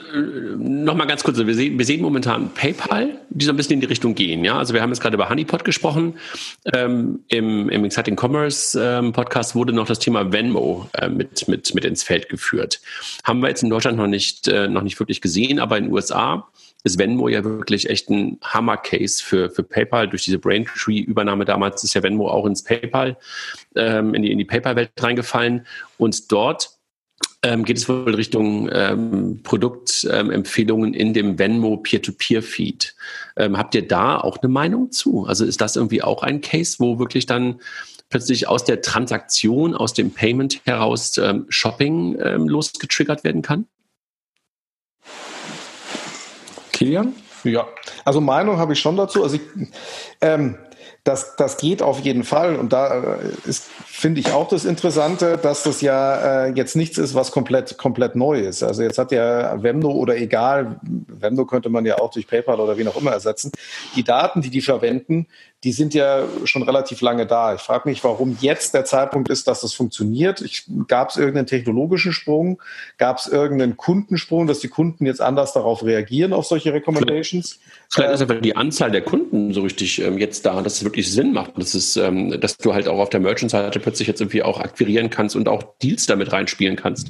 [0.58, 3.88] nochmal ganz kurz, wir sehen, wir sehen momentan PayPal, die so ein bisschen in die
[3.88, 4.44] Richtung gehen.
[4.44, 6.16] Ja, also wir haben jetzt gerade über Honeypot gesprochen.
[6.74, 11.74] Ähm, Im im Exciting Commerce ähm, Podcast wurde noch das Thema Venmo äh, mit mit
[11.74, 12.82] mit ins Feld geführt.
[13.24, 15.94] Haben wir jetzt in Deutschland noch nicht äh, noch nicht wirklich gesehen, aber in den
[15.94, 16.48] USA
[16.84, 20.08] ist Venmo ja wirklich echt ein Hammer-Case für, für PayPal.
[20.08, 23.18] Durch diese Braintree-Übernahme damals ist ja Venmo auch ins PayPal,
[23.76, 25.68] ähm, in die, in die PayPal-Welt reingefallen.
[25.98, 26.81] Und dort
[27.44, 32.96] ähm, geht es wohl Richtung ähm, Produktempfehlungen ähm, in dem Venmo Peer-to-Peer-Feed.
[33.38, 35.26] Ähm, habt ihr da auch eine Meinung zu?
[35.26, 37.60] Also ist das irgendwie auch ein Case, wo wirklich dann
[38.10, 43.66] plötzlich aus der Transaktion, aus dem Payment heraus ähm, Shopping ähm, losgetriggert werden kann?
[46.72, 47.14] Kilian?
[47.44, 47.68] Ja,
[48.06, 49.24] also Meinung habe ich schon dazu.
[49.24, 49.42] Also ich,
[50.22, 50.58] ähm,
[51.04, 52.56] das, das geht auf jeden Fall.
[52.56, 57.00] Und da äh, ist, finde ich auch das Interessante, dass das ja äh, jetzt nichts
[57.00, 58.62] ist, was komplett, komplett neu ist.
[58.62, 62.78] Also jetzt hat ja Wemno oder egal, Wemno könnte man ja auch durch PayPal oder
[62.78, 63.52] wie auch immer ersetzen.
[63.96, 65.28] Die Daten, die die verwenden,
[65.64, 67.54] die sind ja schon relativ lange da.
[67.54, 70.44] Ich frage mich, warum jetzt der Zeitpunkt ist, dass das funktioniert.
[70.88, 72.60] Gab es irgendeinen technologischen Sprung?
[72.98, 77.60] Gab es irgendeinen Kundensprung, dass die Kunden jetzt anders darauf reagieren, auf solche Recommendations?
[77.94, 81.12] Vielleicht ist einfach die Anzahl der Kunden so richtig ähm, jetzt da, dass es wirklich
[81.12, 81.52] Sinn macht.
[81.58, 85.10] Das ist, ähm, dass du halt auch auf der Merchant-Seite plötzlich jetzt irgendwie auch akquirieren
[85.12, 87.10] kannst und auch Deals damit reinspielen kannst.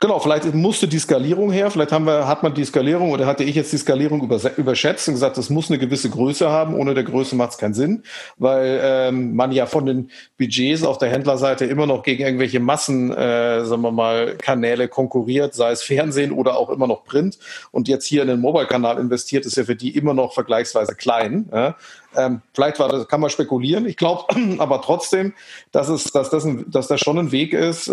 [0.00, 3.44] Genau, vielleicht musste die Skalierung her, vielleicht haben wir, hat man die Skalierung oder hatte
[3.44, 4.22] ich jetzt die Skalierung
[4.56, 6.74] überschätzt und gesagt, das muss eine gewisse Größe haben.
[6.74, 7.81] Ohne der Größe macht es keinen Sinn.
[7.82, 8.04] Sinn,
[8.36, 13.12] weil ähm, man ja von den Budgets auf der Händlerseite immer noch gegen irgendwelche Massen,
[13.12, 17.38] äh, sagen wir mal, Kanäle konkurriert, sei es Fernsehen oder auch immer noch Print.
[17.72, 21.48] Und jetzt hier in den Mobile-Kanal investiert, ist ja für die immer noch vergleichsweise klein.
[21.52, 21.76] Ja?
[22.16, 23.86] Ähm, vielleicht war das, kann man spekulieren.
[23.86, 24.24] Ich glaube
[24.58, 25.34] aber trotzdem,
[25.70, 27.92] dass es, dass das, ein, dass das schon ein Weg ist, äh,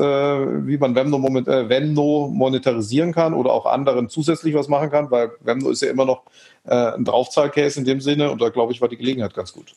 [0.68, 5.12] wie man Venmo, moment, äh, Venmo monetarisieren kann oder auch anderen zusätzlich was machen kann,
[5.12, 6.24] weil Venmo ist ja immer noch
[6.66, 9.74] äh, ein Draufzahlcase in dem Sinne und da glaube ich war die Gelegenheit ganz gut.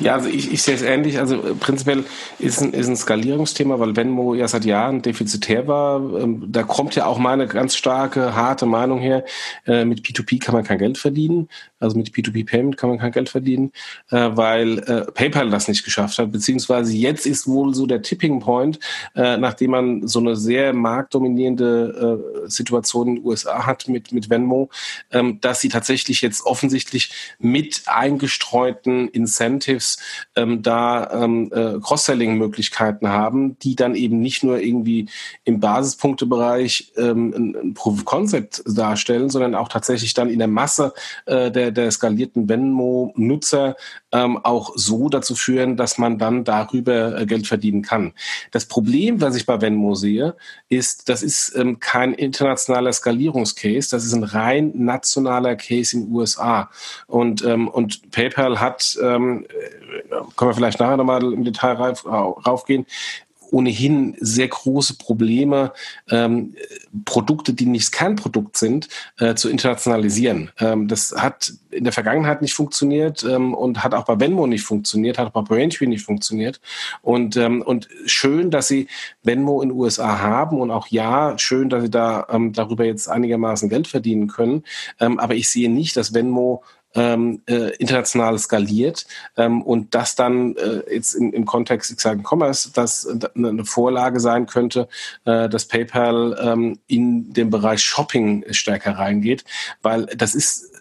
[0.00, 1.18] Ja, also ich, ich sehe es ähnlich.
[1.18, 2.04] Also äh, prinzipiell
[2.38, 5.98] ist ein, ist ein Skalierungsthema, weil Venmo ja seit Jahren defizitär war.
[6.20, 9.24] Ähm, da kommt ja auch meine ganz starke, harte Meinung her.
[9.66, 11.48] Äh, mit P2P kann man kein Geld verdienen.
[11.80, 13.72] Also mit P2P-Payment kann man kein Geld verdienen,
[14.10, 14.80] äh, weil
[15.14, 16.32] PayPal das nicht geschafft hat.
[16.32, 18.78] Beziehungsweise jetzt ist wohl so der Tipping Point,
[19.14, 24.70] nachdem man so eine sehr marktdominierende Situation in den USA hat mit, mit Venmo,
[25.12, 29.98] ähm, dass sie tatsächlich jetzt offensichtlich mit eingestreuten Incentives Teams
[30.36, 35.08] ähm, da ähm, äh, Cross-Selling-Möglichkeiten haben, die dann eben nicht nur irgendwie
[35.44, 40.48] im Basispunktebereich ähm, ein, ein Proof of Concept darstellen, sondern auch tatsächlich dann in der
[40.48, 40.92] Masse
[41.26, 43.76] äh, der, der skalierten Venmo-Nutzer
[44.12, 48.12] ähm, auch so dazu führen, dass man dann darüber äh, Geld verdienen kann.
[48.50, 50.34] Das Problem, was ich bei Venmo sehe,
[50.68, 56.70] ist, das ist ähm, kein internationaler Skalierungscase, das ist ein rein nationaler Case in USA.
[57.06, 59.77] Und, ähm, und PayPal hat, ähm, äh,
[60.36, 62.86] können wir vielleicht nachher nochmal im Detail rauf, raufgehen,
[63.50, 65.72] ohnehin sehr große Probleme,
[66.10, 66.54] ähm,
[67.04, 68.88] Produkte, die nicht Kernprodukt sind,
[69.18, 70.50] äh, zu internationalisieren.
[70.58, 74.64] Ähm, das hat in der Vergangenheit nicht funktioniert ähm, und hat auch bei Venmo nicht
[74.64, 76.60] funktioniert, hat auch bei Braintree nicht funktioniert.
[77.02, 78.88] Und, ähm, und schön, dass sie
[79.22, 83.08] Venmo in den USA haben und auch ja, schön, dass sie da ähm, darüber jetzt
[83.08, 84.64] einigermaßen Geld verdienen können.
[85.00, 86.62] Ähm, aber ich sehe nicht, dass Venmo
[86.94, 92.22] ähm, äh, international skaliert ähm, und das dann äh, jetzt im, im Kontext ich sage
[92.22, 94.88] Commerce, das eine Vorlage sein könnte,
[95.24, 99.44] äh, dass PayPal ähm, in den Bereich Shopping stärker reingeht,
[99.82, 100.72] weil das ist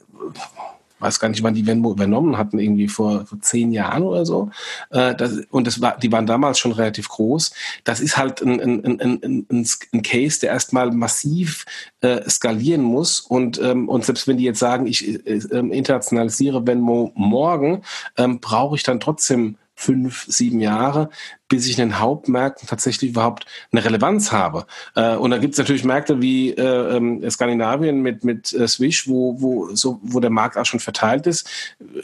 [1.00, 4.50] weiß gar nicht, wann die Venmo übernommen hatten, irgendwie vor, vor zehn Jahren oder so.
[4.90, 7.54] Äh, das, und das war, die waren damals schon relativ groß.
[7.84, 11.66] Das ist halt ein, ein, ein, ein, ein Case, der erstmal massiv
[12.02, 13.20] äh, skalieren muss.
[13.20, 17.84] Und, ähm, und selbst wenn die jetzt sagen, ich äh, äh, internationalisiere Venmo morgen,
[18.18, 21.12] ähm, brauche ich dann trotzdem fünf, sieben Jahre,
[21.50, 24.66] bis ich in den Hauptmärkten tatsächlich überhaupt eine Relevanz habe.
[24.96, 29.08] Äh, und da gibt es natürlich Märkte wie äh, ähm, Skandinavien mit, mit äh, Swish,
[29.08, 31.50] wo, wo, so, wo der Markt auch schon verteilt ist.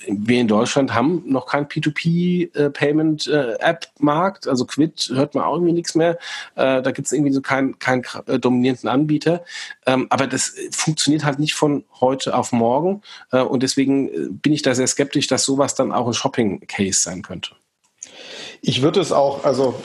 [0.07, 4.47] Wir in Deutschland haben noch kein P2P-Payment-App-Markt.
[4.47, 6.17] also Quid hört man auch irgendwie nichts mehr.
[6.55, 8.03] da gibt es irgendwie so keinen keinen
[8.39, 9.43] dominierenden Anbieter.
[9.85, 13.01] Ähm, aber das funktioniert halt nicht von heute auf morgen.
[13.31, 17.55] und deswegen bin ich da sehr skeptisch, dass sowas dann auch ein Shopping-Case sein könnte.
[18.61, 19.75] Ich würde es auch, also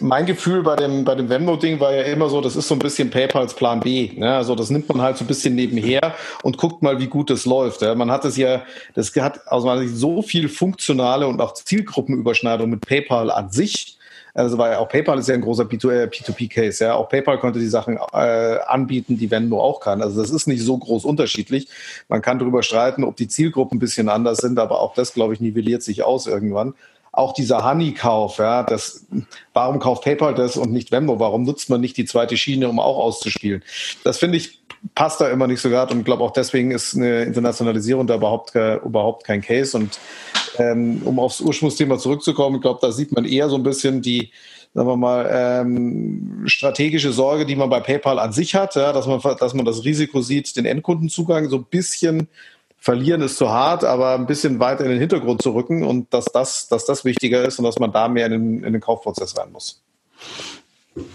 [0.00, 2.78] mein Gefühl bei dem, bei dem Venmo-Ding war ja immer so, das ist so ein
[2.78, 4.12] bisschen PayPals Plan B.
[4.14, 4.34] Ne?
[4.34, 7.46] Also das nimmt man halt so ein bisschen nebenher und guckt mal, wie gut das
[7.46, 7.82] läuft.
[7.82, 7.94] Ja?
[7.94, 8.62] Man hat es ja,
[8.94, 13.98] das hat aus meiner Sicht so viel funktionale und auch Zielgruppenüberschneidung mit PayPal an sich.
[14.34, 16.94] Also weil auch PayPal ist ja ein großer P2P-Case, ja.
[16.94, 20.02] Auch PayPal konnte die Sachen äh, anbieten, die Venmo auch kann.
[20.02, 21.68] Also das ist nicht so groß unterschiedlich.
[22.08, 25.34] Man kann darüber streiten, ob die Zielgruppen ein bisschen anders sind, aber auch das, glaube
[25.34, 26.74] ich, nivelliert sich aus irgendwann
[27.16, 29.06] auch dieser Honey-Kauf, ja, das,
[29.52, 31.20] warum kauft PayPal das und nicht Venmo?
[31.20, 33.62] Warum nutzt man nicht die zweite Schiene, um auch auszuspielen?
[34.02, 34.60] Das finde ich
[34.94, 38.54] passt da immer nicht so gerade und glaube auch deswegen ist eine Internationalisierung da überhaupt,
[38.54, 39.76] überhaupt kein Case.
[39.76, 39.98] Und
[40.58, 44.30] ähm, um aufs Ursprungsthema zurückzukommen, ich glaube, da sieht man eher so ein bisschen die,
[44.74, 49.06] sagen wir mal, ähm, strategische Sorge, die man bei PayPal an sich hat, ja, dass
[49.06, 52.28] man, dass man das Risiko sieht, den Endkundenzugang so ein bisschen
[52.84, 56.26] verlieren ist zu hart, aber ein bisschen weiter in den Hintergrund zu rücken und dass
[56.26, 59.38] das, dass das wichtiger ist und dass man da mehr in den, in den Kaufprozess
[59.38, 59.82] rein muss.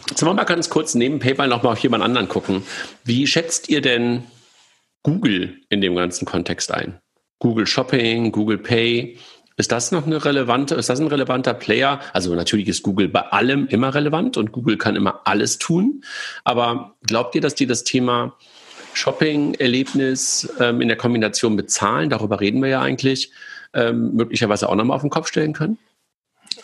[0.09, 2.63] Jetzt wollen wir mal ganz kurz neben PayPal nochmal auf jemand anderen gucken.
[3.03, 4.23] Wie schätzt ihr denn
[5.03, 6.97] Google in dem ganzen Kontext ein?
[7.37, 9.19] Google Shopping, Google Pay.
[9.55, 11.99] Ist das noch eine relevante, ist das ein relevanter Player?
[12.13, 16.03] Also natürlich ist Google bei allem immer relevant und Google kann immer alles tun.
[16.43, 18.35] Aber glaubt ihr, dass die das Thema
[18.99, 23.31] Shopping-Erlebnis ähm, in der Kombination mit Zahlen, darüber reden wir ja eigentlich,
[23.73, 25.77] ähm, möglicherweise auch nochmal auf den Kopf stellen können?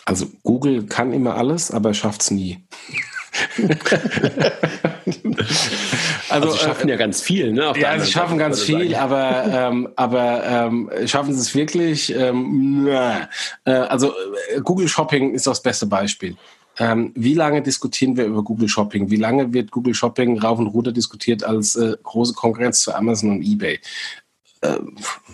[0.04, 2.64] Also Google kann immer alles, aber schafft es nie.
[6.28, 7.72] also, also, sie schaffen äh, ja ganz viel, ne?
[7.76, 12.14] ja, sie schaffen ganz viel, aber ähm, aber ähm, schaffen sie es wirklich?
[12.14, 14.14] Ähm, äh, also
[14.54, 16.36] äh, Google Shopping ist das beste Beispiel.
[16.78, 19.10] Ähm, wie lange diskutieren wir über Google Shopping?
[19.10, 23.30] Wie lange wird Google Shopping rauf und runter diskutiert als äh, große Konkurrenz zu Amazon
[23.30, 23.80] und eBay?
[24.66, 24.78] äh,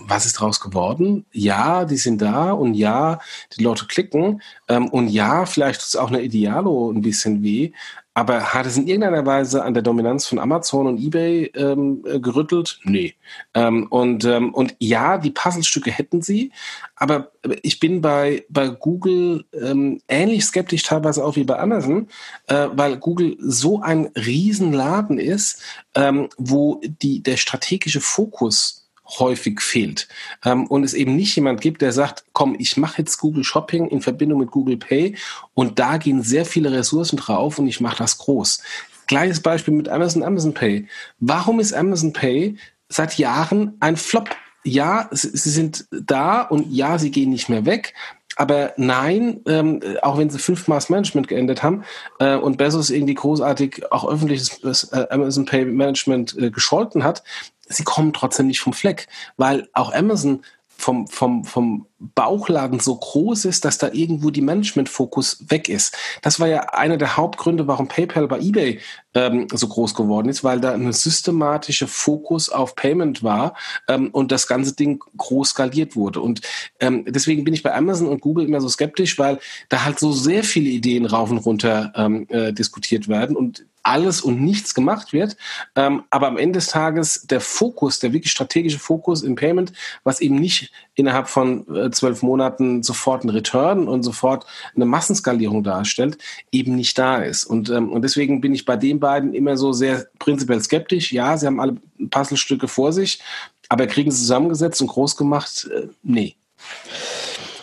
[0.06, 1.26] was ist daraus geworden?
[1.32, 3.20] Ja, die sind da und ja,
[3.56, 7.72] die Leute klicken ähm, und ja, vielleicht tut es auch eine Idealo ein bisschen weh,
[8.14, 12.20] aber hat es in irgendeiner Weise an der Dominanz von Amazon und eBay ähm, äh,
[12.20, 12.78] gerüttelt?
[12.84, 13.14] Nee.
[13.54, 16.52] Ähm, und, ähm, und ja, die Puzzlestücke hätten sie,
[16.94, 22.08] aber ich bin bei, bei Google ähm, ähnlich skeptisch teilweise auch wie bei Amazon,
[22.48, 25.62] äh, weil Google so ein Riesenladen ist,
[25.94, 28.81] ähm, wo die, der strategische Fokus
[29.18, 30.08] häufig fehlt.
[30.44, 33.88] Ähm, und es eben nicht jemand gibt, der sagt, komm, ich mache jetzt Google Shopping
[33.88, 35.16] in Verbindung mit Google Pay
[35.54, 38.62] und da gehen sehr viele Ressourcen drauf und ich mache das groß.
[39.06, 40.86] Gleiches Beispiel mit Amazon, Amazon Pay.
[41.20, 42.56] Warum ist Amazon Pay
[42.88, 44.30] seit Jahren ein Flop?
[44.64, 47.94] Ja, sie sind da und ja, sie gehen nicht mehr weg,
[48.36, 51.84] aber nein, ähm, auch wenn sie fünfmal das Management geändert haben
[52.18, 57.22] äh, und Bezos irgendwie großartig auch öffentliches äh, Amazon Pay Management äh, gescholten hat,
[57.68, 60.42] sie kommen trotzdem nicht vom Fleck, weil auch Amazon
[60.82, 65.96] vom, vom, vom Bauchladen so groß ist, dass da irgendwo die Management-Fokus weg ist.
[66.22, 68.80] Das war ja einer der Hauptgründe, warum PayPal bei eBay
[69.14, 73.54] ähm, so groß geworden ist, weil da eine systematische Fokus auf Payment war
[73.86, 76.20] ähm, und das ganze Ding groß skaliert wurde.
[76.20, 76.40] Und
[76.80, 80.10] ähm, deswegen bin ich bei Amazon und Google immer so skeptisch, weil da halt so
[80.10, 85.12] sehr viele Ideen rauf und runter ähm, äh, diskutiert werden und alles und nichts gemacht
[85.12, 85.36] wird.
[85.74, 89.72] Ähm, aber am Ende des Tages der Fokus, der wirklich strategische Fokus im Payment,
[90.04, 95.64] was eben nicht innerhalb von äh, zwölf Monaten sofort einen Return und sofort eine Massenskalierung
[95.64, 96.18] darstellt,
[96.52, 97.44] eben nicht da ist.
[97.44, 101.12] Und, ähm, und deswegen bin ich bei den beiden immer so sehr prinzipiell skeptisch.
[101.12, 101.76] Ja, sie haben alle
[102.10, 103.20] Puzzlestücke vor sich,
[103.68, 105.68] aber kriegen sie zusammengesetzt und groß gemacht?
[105.74, 106.36] Äh, nee.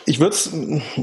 [0.10, 0.52] Ich würde es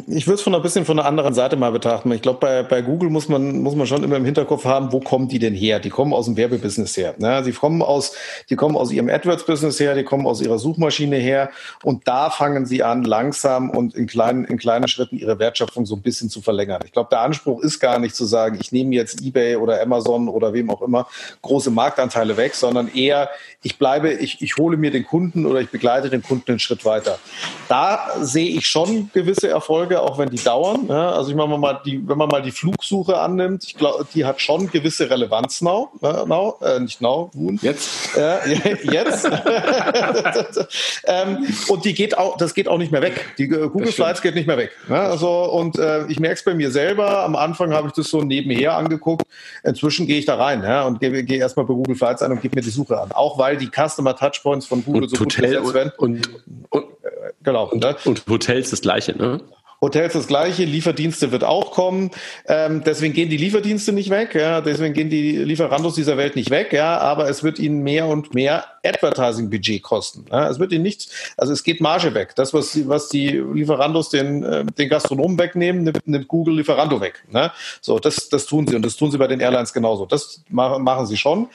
[0.08, 2.10] ich würd's von ein bisschen von einer anderen Seite mal betrachten.
[2.10, 4.98] Ich glaube, bei, bei Google muss man, muss man schon immer im Hinterkopf haben, wo
[4.98, 5.78] kommen die denn her?
[5.78, 7.14] Die kommen aus dem Werbebusiness her.
[7.18, 7.44] Ne?
[7.44, 8.16] Sie kommen aus,
[8.50, 11.50] die kommen aus ihrem AdWords-Business her, die kommen aus ihrer Suchmaschine her
[11.84, 15.94] und da fangen sie an, langsam und in kleinen, in kleinen Schritten ihre Wertschöpfung so
[15.94, 16.80] ein bisschen zu verlängern.
[16.84, 20.28] Ich glaube, der Anspruch ist gar nicht zu sagen, ich nehme jetzt eBay oder Amazon
[20.28, 21.06] oder wem auch immer
[21.42, 23.30] große Marktanteile weg, sondern eher,
[23.62, 26.84] ich bleibe, ich, ich hole mir den Kunden oder ich begleite den Kunden einen Schritt
[26.84, 27.20] weiter.
[27.68, 30.86] Da sehe ich schon gewisse Erfolge, auch wenn die dauern.
[30.88, 34.24] Ja, also ich meine mal die, wenn man mal die Flugsuche annimmt, ich glaube, die
[34.24, 37.58] hat schon gewisse Relevanz now, now äh, nicht now, nun.
[37.62, 38.16] Jetzt.
[38.16, 39.24] Äh, jetzt.
[41.04, 43.34] ähm, und die geht auch, das geht auch nicht mehr weg.
[43.38, 44.72] Die äh, Google Slides geht nicht mehr weg.
[44.88, 44.98] Ne?
[44.98, 47.24] Also und äh, ich merke es bei mir selber.
[47.24, 49.26] Am Anfang habe ich das so nebenher angeguckt.
[49.64, 52.42] Inzwischen gehe ich da rein ja, und gehe geh erstmal bei Google Slides ein und
[52.42, 53.12] gebe mir die Suche an.
[53.12, 55.92] Auch weil die Customer Touchpoints von Google und so gut besetzt werden.
[55.96, 56.28] Und,
[56.70, 57.08] und, äh,
[57.42, 57.68] genau.
[57.70, 57.96] Und, ne?
[58.04, 59.40] und Hotels das gleiche, ne?
[59.82, 62.10] Hotels das gleiche, Lieferdienste wird auch kommen.
[62.46, 66.50] Ähm, deswegen gehen die Lieferdienste nicht weg, ja, deswegen gehen die Lieferandos dieser Welt nicht
[66.50, 70.24] weg, ja, aber es wird ihnen mehr und mehr Advertising-Budget kosten.
[70.30, 70.48] Ja.
[70.48, 72.34] Es wird ihnen nichts, also es geht Marge weg.
[72.36, 77.22] Das, was, was die Lieferandos den, äh, den Gastronomen wegnehmen, nimmt, nimmt Google Lieferando weg.
[77.30, 77.52] Ne?
[77.82, 80.06] So, das, das tun sie und das tun sie bei den Airlines genauso.
[80.06, 81.48] Das machen, machen sie schon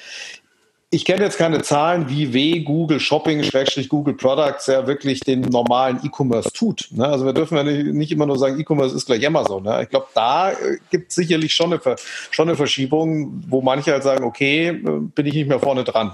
[0.94, 5.40] ich kenne jetzt keine Zahlen, wie weh Google Shopping, Schrägstrich Google Products ja wirklich den
[5.40, 6.90] normalen E-Commerce tut.
[6.92, 7.08] Ne?
[7.08, 9.64] Also wir dürfen ja nicht, immer nur sagen, E-Commerce ist gleich Amazon.
[9.64, 9.84] Ne?
[9.84, 11.96] Ich glaube, da äh, gibt es sicherlich schon eine,
[12.30, 16.14] schon eine Verschiebung, wo manche halt sagen, okay, äh, bin ich nicht mehr vorne dran.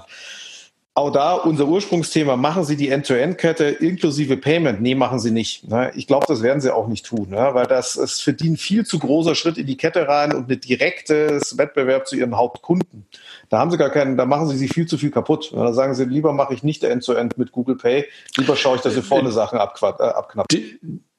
[0.98, 4.80] Auch da unser Ursprungsthema, machen Sie die End-to-End-Kette inklusive Payment?
[4.80, 5.68] Nee, machen Sie nicht.
[5.68, 5.92] Ne?
[5.94, 7.50] Ich glaube, das werden Sie auch nicht tun, ne?
[7.52, 10.50] weil das ist für die ein viel zu großer Schritt in die Kette rein und
[10.50, 13.06] ein direktes Wettbewerb zu Ihren Hauptkunden.
[13.48, 15.52] Da haben sie gar keinen, da machen sie sich viel zu viel kaputt.
[15.54, 18.06] Da sagen sie, lieber mache ich nicht End-to-End -End mit Google Pay,
[18.36, 20.46] lieber schaue ich, dass ich vorne Sachen abknapp.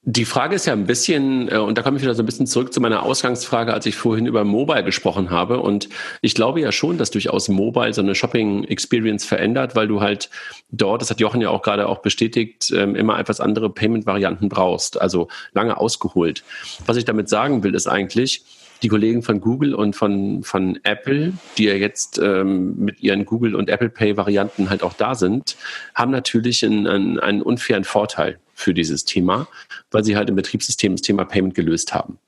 [0.04, 2.48] Die Frage ist ja ein bisschen, äh, und da komme ich wieder so ein bisschen
[2.48, 5.60] zurück zu meiner Ausgangsfrage, als ich vorhin über Mobile gesprochen habe.
[5.60, 5.90] Und
[6.22, 10.30] ich glaube ja schon, dass durchaus Mobile so eine Shopping-Experience verändert, weil du halt
[10.72, 15.02] dort, das hat Jochen ja auch gerade auch bestätigt, ähm, immer etwas andere Payment-Varianten brauchst.
[15.02, 16.44] Also lange ausgeholt.
[16.86, 18.46] Was ich damit sagen will, ist eigentlich,
[18.82, 23.54] die Kollegen von Google und von, von Apple, die ja jetzt ähm, mit ihren Google
[23.54, 25.58] und Apple Pay Varianten halt auch da sind,
[25.94, 29.48] haben natürlich einen, einen, einen unfairen Vorteil für dieses Thema,
[29.92, 32.20] weil sie halt im Betriebssystem das Thema Payment gelöst haben.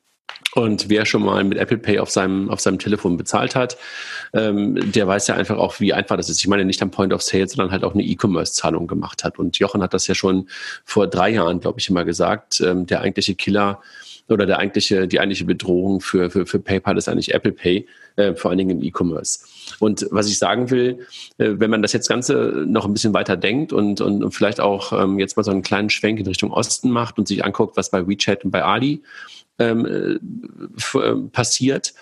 [0.54, 3.78] Und wer schon mal mit Apple Pay auf seinem, auf seinem Telefon bezahlt hat,
[4.34, 6.40] ähm, der weiß ja einfach auch, wie einfach das ist.
[6.40, 9.40] Ich meine, nicht am Point of Sale, sondern halt auch eine E-Commerce-Zahlung gemacht hat.
[9.40, 10.50] Und Jochen hat das ja schon
[10.84, 12.60] vor drei Jahren, glaube ich, immer gesagt.
[12.62, 13.82] Ähm, der eigentliche Killer
[14.32, 18.34] oder der eigentliche, die eigentliche Bedrohung für, für, für PayPal ist eigentlich Apple Pay, äh,
[18.36, 19.40] vor allen Dingen im E-Commerce.
[19.80, 21.06] Und was ich sagen will,
[21.38, 24.60] äh, wenn man das jetzt Ganze noch ein bisschen weiter denkt und, und, und vielleicht
[24.60, 27.78] auch ähm, jetzt mal so einen kleinen Schwenk in Richtung Osten macht und sich anguckt,
[27.78, 29.04] was bei WeChat und bei Ali
[29.60, 31.94] ähm, äh, äh passiert,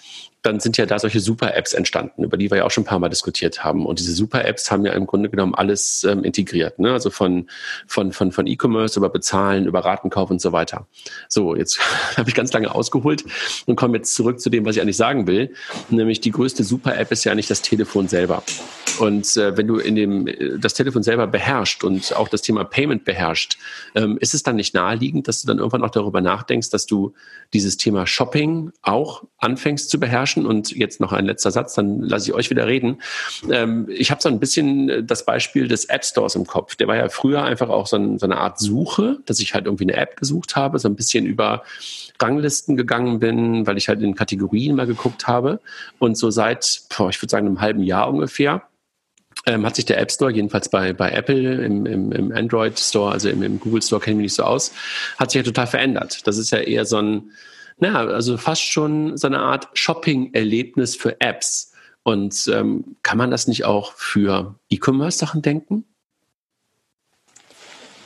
[0.42, 3.00] dann sind ja da solche Super-Apps entstanden, über die wir ja auch schon ein paar
[3.00, 3.86] Mal diskutiert haben.
[3.86, 6.80] Und diese Super-Apps haben ja im Grunde genommen alles ähm, integriert.
[6.80, 6.94] Ne?
[6.94, 7.50] Also von,
[7.88, 10.88] von, von, von E-Commerce über Bezahlen, über Ratenkauf und so weiter.
[11.28, 11.80] So, jetzt
[12.18, 13.26] habe ich ganz lange ausgeholt
[13.66, 15.54] und komme jetzt zurück zu dem, was ich eigentlich sagen will.
[15.90, 18.44] Nämlich die größte Super-App ist ja nicht das Telefon selber.
[19.00, 22.64] Und äh, wenn du in dem äh, das Telefon selber beherrscht und auch das Thema
[22.64, 23.58] Payment beherrscht,
[23.96, 27.14] ähm, ist es dann nicht naheliegend, dass du dann irgendwann auch darüber nachdenkst, dass du
[27.54, 30.29] dieses Thema Shopping auch anfängst zu beherrschen?
[30.38, 33.02] Und jetzt noch ein letzter Satz, dann lasse ich euch wieder reden.
[33.52, 36.76] Ähm, ich habe so ein bisschen das Beispiel des App Stores im Kopf.
[36.76, 39.66] Der war ja früher einfach auch so, ein, so eine Art Suche, dass ich halt
[39.66, 41.64] irgendwie eine App gesucht habe, so ein bisschen über
[42.22, 45.60] Ranglisten gegangen bin, weil ich halt in Kategorien mal geguckt habe.
[46.00, 48.64] Und so seit, boah, ich würde sagen, einem halben Jahr ungefähr,
[49.46, 53.12] ähm, hat sich der App Store, jedenfalls bei, bei Apple, im, im, im Android Store,
[53.12, 54.74] also im, im Google Store kenne ich mich nicht so aus,
[55.18, 56.28] hat sich ja total verändert.
[56.28, 57.32] Das ist ja eher so ein,
[57.80, 61.74] naja, also fast schon so eine Art Shopping-Erlebnis für Apps.
[62.04, 65.86] Und ähm, kann man das nicht auch für E-Commerce-Sachen denken?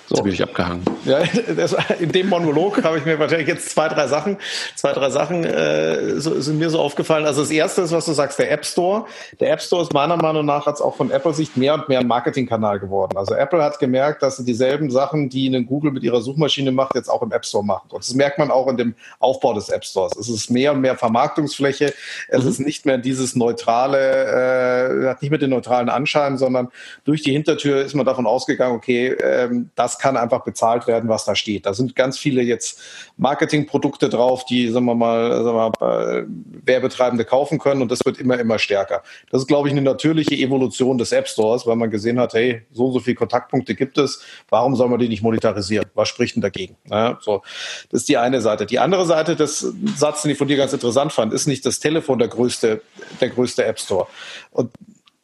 [0.07, 0.15] So.
[0.15, 0.83] Jetzt bin ich abgehangen.
[1.05, 1.19] Ja,
[1.55, 4.37] das, in dem Monolog habe ich mir wahrscheinlich jetzt zwei, drei Sachen,
[4.75, 7.25] zwei, drei Sachen äh, so, sind mir so aufgefallen.
[7.25, 9.05] Also das erste ist, was du sagst, der App Store.
[9.39, 12.07] Der App Store ist meiner Meinung nach jetzt auch von Apple-Sicht mehr und mehr ein
[12.07, 13.17] Marketingkanal geworden.
[13.17, 16.95] Also Apple hat gemerkt, dass sie dieselben Sachen, die eine Google mit ihrer Suchmaschine macht,
[16.95, 17.93] jetzt auch im App Store macht.
[17.93, 20.15] Und das merkt man auch in dem Aufbau des App Stores.
[20.17, 21.93] Es ist mehr und mehr Vermarktungsfläche.
[22.27, 22.49] Es mhm.
[22.49, 26.69] ist nicht mehr dieses neutrale, äh, hat nicht mehr den neutralen Anschein, sondern
[27.03, 31.23] durch die Hintertür ist man davon ausgegangen, okay, ähm, das kann einfach bezahlt werden, was
[31.23, 31.65] da steht.
[31.65, 32.77] Da sind ganz viele jetzt
[33.15, 36.25] Marketingprodukte drauf, die, sagen wir mal, sagen wir mal äh,
[36.67, 39.01] Werbetreibende kaufen können und das wird immer, immer stärker.
[39.31, 42.63] Das ist, glaube ich, eine natürliche Evolution des App Stores, weil man gesehen hat, hey,
[42.73, 45.85] so und so viele Kontaktpunkte gibt es, warum soll man die nicht monetarisieren?
[45.93, 46.75] Was spricht denn dagegen?
[46.89, 47.41] Ja, so,
[47.89, 48.65] das ist die eine Seite.
[48.65, 51.79] Die andere Seite des Satzes, den ich von dir ganz interessant fand, ist nicht das
[51.79, 52.81] Telefon der größte,
[53.21, 54.07] der größte App Store.
[54.51, 54.69] Und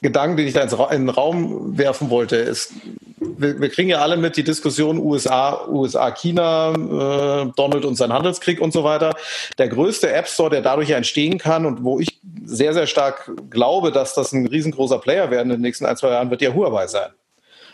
[0.01, 2.71] Gedanken, den ich da in den Raum werfen wollte, ist,
[3.19, 8.13] wir, wir kriegen ja alle mit die Diskussion USA, USA, China, äh, Donald und sein
[8.13, 9.13] Handelskrieg und so weiter.
[9.57, 13.91] Der größte App Store, der dadurch entstehen kann und wo ich sehr, sehr stark glaube,
[13.91, 16.87] dass das ein riesengroßer Player werden in den nächsten ein, zwei Jahren, wird ja Huawei
[16.87, 17.09] sein.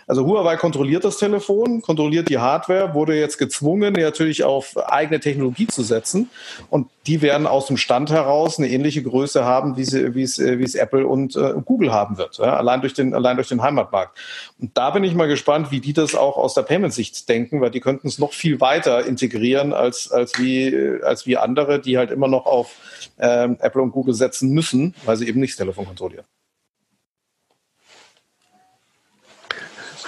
[0.07, 5.65] Also Huawei kontrolliert das Telefon, kontrolliert die Hardware, wurde jetzt gezwungen, natürlich auf eigene Technologie
[5.65, 6.29] zu setzen.
[6.69, 10.37] Und die werden aus dem Stand heraus eine ähnliche Größe haben, wie, sie, wie, es,
[10.37, 12.55] wie es Apple und äh, Google haben wird, ja?
[12.55, 14.17] allein, durch den, allein durch den Heimatmarkt.
[14.59, 17.71] Und da bin ich mal gespannt, wie die das auch aus der Payment-Sicht denken, weil
[17.71, 22.11] die könnten es noch viel weiter integrieren als, als, wie, als wie andere, die halt
[22.11, 22.75] immer noch auf
[23.19, 26.25] ähm, Apple und Google setzen müssen, weil sie eben nicht das Telefon kontrollieren.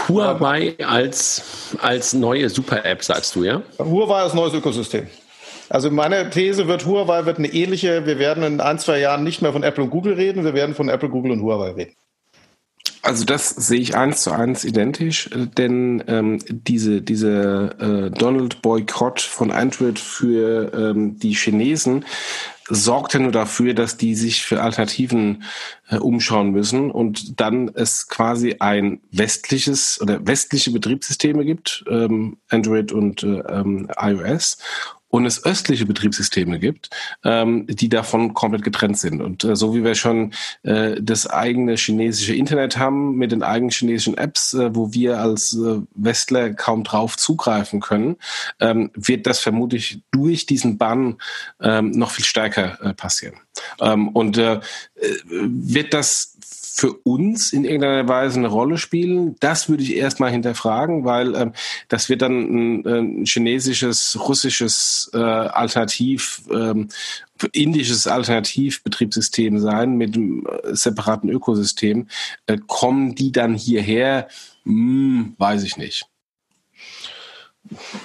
[0.08, 3.62] Huawei als, als neue Super-App, sagst du, ja?
[3.80, 5.08] Huawei als neues Ökosystem.
[5.70, 9.42] Also meine These wird, Huawei wird eine ähnliche, wir werden in ein, zwei Jahren nicht
[9.42, 11.96] mehr von Apple und Google reden, wir werden von Apple, Google und Huawei reden.
[13.02, 19.22] Also das sehe ich eins zu eins identisch, äh, denn ähm, diese, diese äh, Donald-Boykott
[19.22, 22.06] von Android für ähm, die Chinesen
[22.70, 25.44] sorgt ja nur dafür, dass die sich für Alternativen
[25.90, 32.92] äh, umschauen müssen und dann es quasi ein westliches oder westliche Betriebssysteme gibt, ähm, Android
[32.92, 34.58] und äh, ähm, iOS
[35.10, 36.90] und es östliche Betriebssysteme gibt,
[37.24, 39.22] ähm, die davon komplett getrennt sind.
[39.22, 40.34] Und äh, so wie wir schon
[40.64, 45.54] äh, das eigene chinesische Internet haben mit den eigenen chinesischen Apps, äh, wo wir als
[45.54, 48.18] äh, Westler kaum drauf zugreifen können,
[48.60, 51.18] ähm, wird das vermutlich durch diesen Bann
[51.62, 53.36] ähm, noch viel stärker äh, passieren.
[53.80, 54.60] Ähm, und äh,
[55.32, 56.37] wird das
[56.78, 59.36] für uns in irgendeiner Weise eine Rolle spielen?
[59.40, 61.54] Das würde ich erstmal hinterfragen, weil ähm,
[61.88, 66.90] das wird dann ein, ein chinesisches, russisches äh, Alternativ, ähm,
[67.52, 72.08] indisches Alternativbetriebssystem sein mit einem äh, separaten Ökosystem.
[72.46, 74.28] Äh, kommen die dann hierher?
[74.64, 76.06] Hm, weiß ich nicht.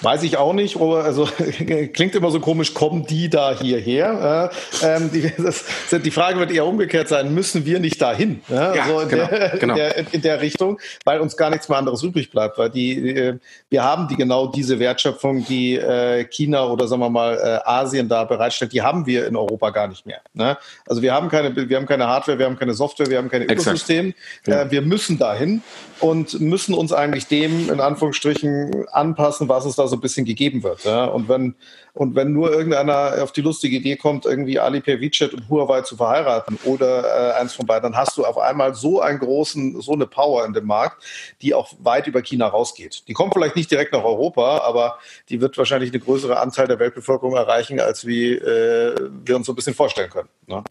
[0.03, 1.25] Weiß ich auch nicht, also
[1.93, 4.51] klingt immer so komisch, kommen die da hierher?
[4.83, 8.43] Äh, ähm, die, das, die Frage wird eher umgekehrt sein, müssen wir nicht dahin?
[8.49, 9.75] Ja, ja so in, genau, der, genau.
[9.75, 13.11] In, der, in, der, Richtung, weil uns gar nichts mehr anderes übrig bleibt, weil die,
[13.11, 13.39] äh,
[13.71, 18.09] wir haben die genau diese Wertschöpfung, die äh, China oder sagen wir mal äh, Asien
[18.09, 20.21] da bereitstellt, die haben wir in Europa gar nicht mehr.
[20.35, 20.57] Ne?
[20.87, 23.43] Also wir haben keine, wir haben keine Hardware, wir haben keine Software, wir haben kein
[23.43, 24.15] Ökosystem.
[24.47, 24.71] Ja.
[24.71, 25.63] Wir müssen dahin
[26.01, 30.63] und müssen uns eigentlich dem in Anführungsstrichen anpassen, was es da so ein bisschen gegeben
[30.63, 30.85] wird.
[30.85, 31.05] Ja?
[31.05, 31.55] Und wenn
[31.95, 35.97] und wenn nur irgendeiner auf die lustige Idee kommt, irgendwie Alipay, WeChat und Huawei zu
[35.97, 39.93] verheiraten oder äh, eins von beiden, dann hast du auf einmal so einen großen, so
[39.93, 41.05] eine Power in dem Markt,
[41.43, 43.09] die auch weit über China rausgeht.
[43.09, 44.99] Die kommt vielleicht nicht direkt nach Europa, aber
[45.29, 49.53] die wird wahrscheinlich eine größere Anteil der Weltbevölkerung erreichen, als wie äh, wir uns so
[49.53, 50.29] ein bisschen vorstellen können.
[50.47, 50.65] Ne?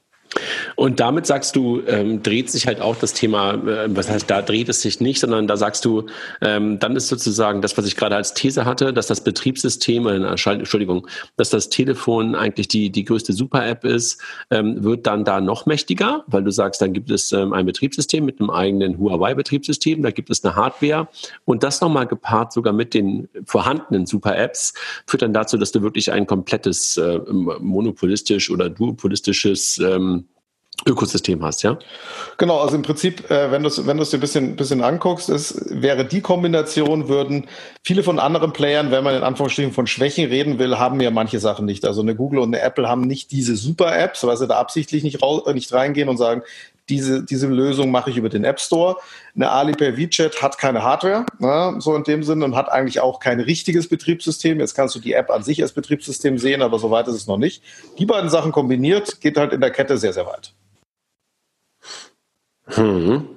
[0.75, 4.41] Und damit sagst du, ähm, dreht sich halt auch das Thema, äh, was heißt, da
[4.41, 6.07] dreht es sich nicht, sondern da sagst du,
[6.41, 10.15] ähm, dann ist sozusagen das, was ich gerade als These hatte, dass das Betriebssystem, äh,
[10.15, 15.65] Entschuldigung, dass das Telefon eigentlich die, die größte Super-App ist, ähm, wird dann da noch
[15.65, 20.11] mächtiger, weil du sagst, dann gibt es ähm, ein Betriebssystem mit einem eigenen Huawei-Betriebssystem, da
[20.11, 21.07] gibt es eine Hardware
[21.45, 24.73] und das nochmal gepaart sogar mit den vorhandenen Super-Apps
[25.07, 27.19] führt dann dazu, dass du wirklich ein komplettes äh,
[27.59, 30.20] monopolistisch oder duopolistisches ähm,
[30.86, 31.77] Ökosystem hast, ja?
[32.38, 35.63] Genau, also im Prinzip, äh, wenn du es wenn dir ein bisschen, bisschen anguckst, ist,
[35.69, 37.47] wäre die Kombination, würden
[37.84, 41.39] viele von anderen Playern, wenn man in Anführungsstrichen von Schwächen reden will, haben ja manche
[41.39, 41.86] Sachen nicht.
[41.86, 45.21] Also eine Google und eine Apple haben nicht diese Super-Apps, weil sie da absichtlich nicht,
[45.21, 46.43] raus, äh, nicht reingehen und sagen,
[46.89, 48.97] diese, diese Lösung mache ich über den App Store.
[49.36, 53.19] Eine Alipay WeChat hat keine Hardware, ne, so in dem Sinne, und hat eigentlich auch
[53.19, 54.59] kein richtiges Betriebssystem.
[54.59, 57.27] Jetzt kannst du die App an sich als Betriebssystem sehen, aber so weit ist es
[57.27, 57.63] noch nicht.
[57.97, 60.53] Die beiden Sachen kombiniert geht halt in der Kette sehr, sehr weit.
[62.68, 63.28] Hm.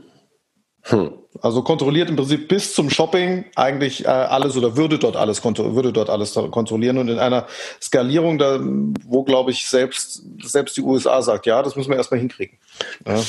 [0.82, 1.10] Hm.
[1.40, 5.92] Also kontrolliert im Prinzip bis zum Shopping eigentlich äh, alles oder würde dort alles würde
[5.92, 7.46] dort alles kontrollieren und in einer
[7.82, 12.20] Skalierung, da wo glaube ich selbst selbst die USA sagt, ja, das müssen wir erstmal
[12.20, 12.58] hinkriegen.
[13.06, 13.20] Ja.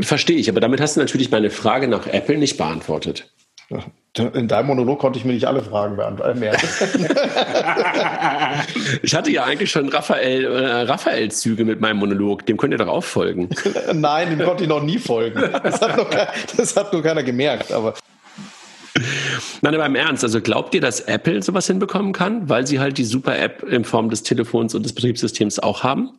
[0.00, 3.32] Verstehe ich, aber damit hast du natürlich meine Frage nach Apple nicht beantwortet.
[4.16, 6.42] In deinem Monolog konnte ich mir nicht alle Fragen beantworten.
[6.42, 6.56] Äh,
[9.02, 12.44] ich hatte ja eigentlich schon Raphael, äh, Raphael-Züge mit meinem Monolog.
[12.46, 13.48] Dem könnt ihr doch auch folgen.
[13.94, 15.40] Nein, dem konnte ich noch nie folgen.
[15.62, 16.10] Das hat, noch,
[16.56, 17.70] das hat nur keiner gemerkt.
[17.70, 17.94] Aber
[19.60, 22.98] Nein, aber im Ernst, also glaubt ihr, dass Apple sowas hinbekommen kann, weil sie halt
[22.98, 26.18] die Super-App in Form des Telefons und des Betriebssystems auch haben?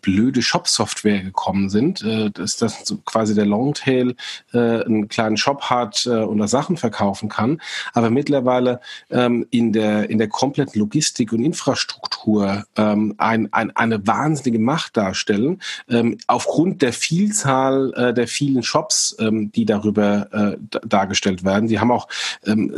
[0.00, 4.14] blöde Shop-Software gekommen sind, äh, dass das so quasi der Longtail
[4.52, 7.60] äh, einen kleinen Shop hat äh, und da Sachen verkaufen kann,
[7.92, 14.06] aber mittlerweile ähm, in der in der kompletten Logistik und Infrastruktur ähm, ein, ein, eine
[14.06, 20.78] wahnsinnige Macht darstellen ähm, aufgrund der Vielzahl äh, der vielen Shops, ähm, die darüber äh,
[20.86, 21.68] dargestellt werden.
[21.68, 22.08] Die haben auch,
[22.46, 22.74] ähm,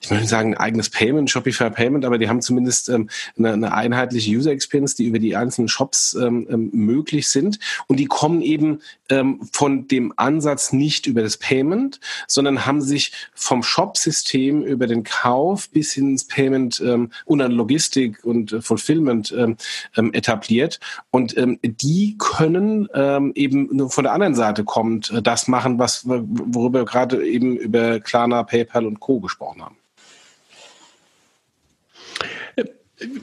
[0.00, 3.08] ich möchte sagen, ein eigenes Payment, Shopify Payment, aber die haben zumindest ähm,
[3.38, 7.58] eine, eine einheitliche User Experience, die über die einzelnen Shops ähm, ähm, möglich sind.
[7.86, 13.12] Und die kommen eben ähm, von dem Ansatz nicht über das Payment, sondern haben sich
[13.34, 19.34] vom Shop-System über den Kauf bis ins Payment ähm, und an Logistik und äh, Fulfillment
[19.36, 19.56] ähm,
[19.96, 20.80] ähm, etabliert.
[21.10, 22.88] Und die können
[23.34, 28.00] eben von der anderen Seite kommt, äh, das machen, was worüber wir gerade eben über
[28.00, 29.20] Klarna, PayPal und Co.
[29.20, 29.76] gesprochen haben.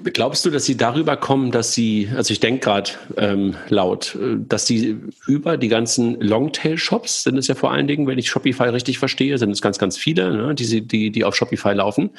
[0.04, 4.36] Glaubst du, dass sie darüber kommen, dass sie, also ich denke gerade ähm, laut, äh,
[4.38, 4.98] dass sie
[5.28, 9.38] über die ganzen Longtail-Shops, sind es ja vor allen Dingen, wenn ich Shopify richtig verstehe,
[9.38, 12.10] sind es ganz, ganz viele, ne, die, die, die auf Shopify laufen,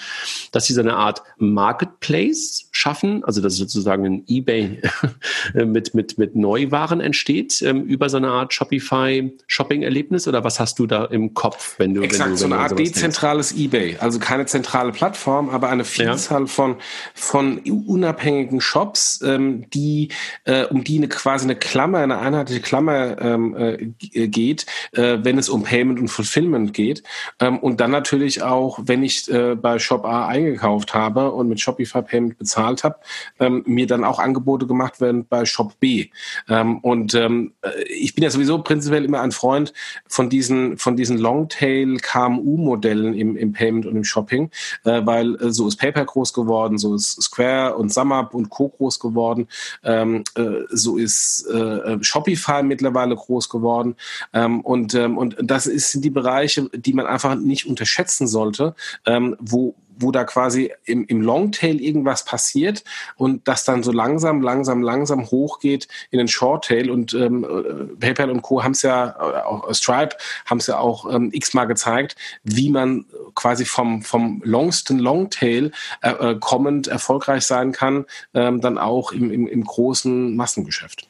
[0.50, 4.80] dass sie so eine Art Marketplace schaffen, also dass sozusagen ein Ebay
[5.54, 10.86] mit, mit, mit Neuwaren entsteht, ähm, über so eine Art Shopify-Shopping-Erlebnis oder was hast du
[10.86, 12.00] da im Kopf, wenn du.
[12.00, 13.64] Exakt, wenn du, wenn so eine Art dezentrales denkst?
[13.64, 16.46] Ebay, also keine zentrale Plattform, aber eine Vielzahl ja.
[16.46, 16.76] von,
[17.12, 20.08] von von unabhängigen Shops, ähm, die
[20.44, 25.38] äh, um die eine quasi eine Klammer, eine einheitliche Klammer ähm, äh, geht, äh, wenn
[25.38, 27.02] es um Payment und Fulfillment geht.
[27.40, 31.60] Ähm, und dann natürlich auch, wenn ich äh, bei Shop A eingekauft habe und mit
[31.60, 32.96] Shopify Payment bezahlt habe,
[33.40, 36.10] ähm, mir dann auch Angebote gemacht werden bei Shop B.
[36.48, 39.72] Ähm, und ähm, äh, ich bin ja sowieso prinzipiell immer ein Freund
[40.06, 44.50] von diesen von diesen Longtail KMU Modellen im, im Payment und im Shopping,
[44.84, 48.68] äh, weil äh, so ist PayPal groß geworden, so ist Square und SumUp und Co.
[48.68, 49.48] groß geworden.
[49.82, 53.96] Ähm, äh, so ist äh, Shopify mittlerweile groß geworden.
[54.32, 58.74] Ähm, und, ähm, und das sind die Bereiche, die man einfach nicht unterschätzen sollte,
[59.06, 62.84] ähm, wo wo da quasi im, im Longtail irgendwas passiert
[63.16, 66.90] und das dann so langsam, langsam, langsam hochgeht in den Shorttail.
[66.90, 68.62] Und ähm, äh, PayPal und Co.
[68.62, 70.16] haben es ja, äh, auch Stripe
[70.46, 75.72] haben es ja auch ähm, x-mal gezeigt, wie man quasi vom, vom longsten Longtail
[76.02, 81.08] äh, äh, kommend erfolgreich sein kann, ähm, dann auch im, im, im großen Massengeschäft.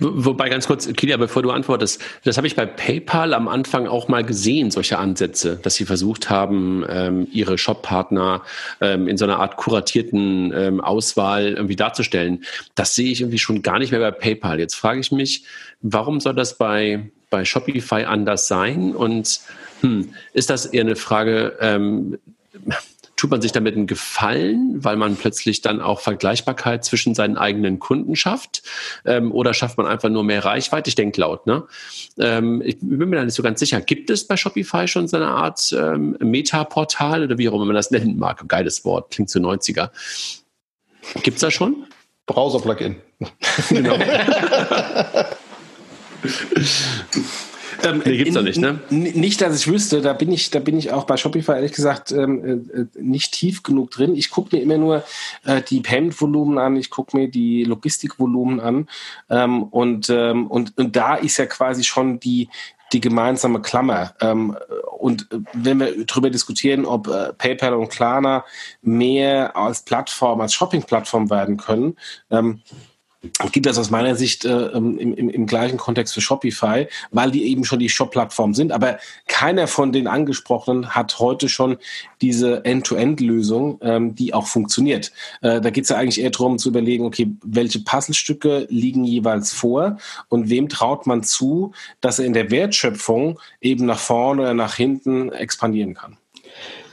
[0.00, 4.08] Wobei ganz kurz, Kilia, bevor du antwortest, das habe ich bei PayPal am Anfang auch
[4.08, 8.42] mal gesehen, solche Ansätze, dass sie versucht haben, ähm, ihre Shop-Partner
[8.80, 12.44] ähm, in so einer Art kuratierten ähm, Auswahl irgendwie darzustellen.
[12.74, 14.60] Das sehe ich irgendwie schon gar nicht mehr bei PayPal.
[14.60, 15.44] Jetzt frage ich mich,
[15.80, 18.94] warum soll das bei, bei Shopify anders sein?
[18.94, 19.40] Und
[19.80, 22.18] hm, ist das eher eine Frage, ähm,
[23.18, 27.80] tut man sich damit einen Gefallen, weil man plötzlich dann auch Vergleichbarkeit zwischen seinen eigenen
[27.80, 28.62] Kunden schafft?
[29.04, 30.88] Ähm, oder schafft man einfach nur mehr Reichweite?
[30.88, 31.64] Ich denke laut, ne?
[32.18, 33.80] Ähm, ich bin mir da nicht so ganz sicher.
[33.80, 37.74] Gibt es bei Shopify schon so eine Art ähm, Meta-Portal oder wie auch immer man
[37.74, 38.48] das nennen mag?
[38.48, 39.90] Geiles Wort, klingt zu 90er.
[41.22, 41.86] Gibt es da schon?
[42.26, 42.96] Browser-Plugin.
[43.68, 43.98] genau.
[47.84, 48.80] Ähm, nee, gibt's doch nicht, ne?
[48.90, 52.12] Nicht, dass ich wüsste, da bin ich, da bin ich auch bei Shopify ehrlich gesagt
[52.12, 54.14] ähm, äh, nicht tief genug drin.
[54.16, 55.04] Ich gucke mir immer nur
[55.44, 58.88] äh, die Payment-Volumen an, ich gucke mir die Logistik-Volumen an
[59.30, 62.48] ähm, und, ähm, und, und da ist ja quasi schon die,
[62.92, 64.14] die gemeinsame Klammer.
[64.20, 64.56] Ähm,
[64.98, 68.44] und wenn wir darüber diskutieren, ob äh, PayPal und Klarna
[68.82, 71.96] mehr als Plattform, als Shopping-Plattform werden können,
[72.30, 72.62] ähm,
[73.50, 77.44] gibt das aus meiner Sicht äh, im, im, im, gleichen Kontext für Shopify, weil die
[77.46, 78.70] eben schon die Shop-Plattform sind.
[78.70, 81.78] Aber keiner von den angesprochenen hat heute schon
[82.20, 85.12] diese End-to-End-Lösung, ähm, die auch funktioniert.
[85.40, 89.52] Äh, da geht es ja eigentlich eher darum zu überlegen, okay, welche Puzzlestücke liegen jeweils
[89.52, 89.98] vor
[90.28, 94.76] und wem traut man zu, dass er in der Wertschöpfung eben nach vorne oder nach
[94.76, 96.18] hinten expandieren kann.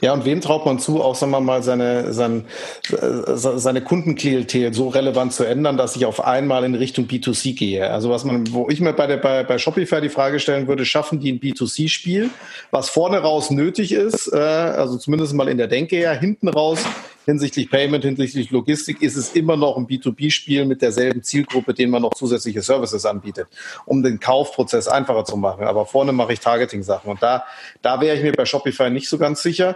[0.02, 2.43] Ja, und wem traut man zu, auch sagen wir mal, seine, seine,
[2.91, 7.89] äh, seine Kundenklientel so relevant zu ändern, dass ich auf einmal in Richtung B2C gehe?
[7.89, 10.86] Also was man, wo ich mir bei, der, bei, bei Shopify die Frage stellen würde,
[10.86, 12.30] schaffen die ein B2C-Spiel,
[12.72, 16.80] was vorne raus nötig ist, äh, also zumindest mal in der Denke ja, hinten raus
[17.26, 22.02] hinsichtlich Payment, hinsichtlich Logistik ist es immer noch ein B2B-Spiel mit derselben Zielgruppe, denen man
[22.02, 23.48] noch zusätzliche Services anbietet,
[23.86, 25.66] um den Kaufprozess einfacher zu machen.
[25.66, 27.10] Aber vorne mache ich Targeting-Sachen.
[27.10, 27.46] Und da,
[27.82, 29.76] da wäre ich mir bei Shopify nicht so ganz sicher.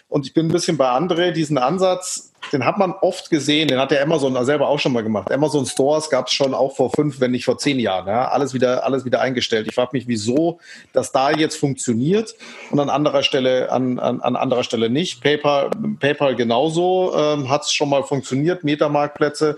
[0.11, 3.79] Und ich bin ein bisschen bei André, diesen Ansatz, den hat man oft gesehen, den
[3.79, 5.31] hat der Amazon selber auch schon mal gemacht.
[5.31, 8.07] Amazon Stores gab es schon auch vor fünf, wenn nicht vor zehn Jahren.
[8.07, 8.27] Ja?
[8.27, 9.67] Alles wieder, alles wieder eingestellt.
[9.67, 10.59] Ich frage mich, wieso
[10.91, 12.35] das da jetzt funktioniert
[12.71, 15.21] und an anderer Stelle, an, an, an anderer Stelle nicht.
[15.21, 15.69] PayPal,
[16.01, 18.65] PayPal genauso ähm, hat es schon mal funktioniert.
[18.65, 19.57] Metamarktplätze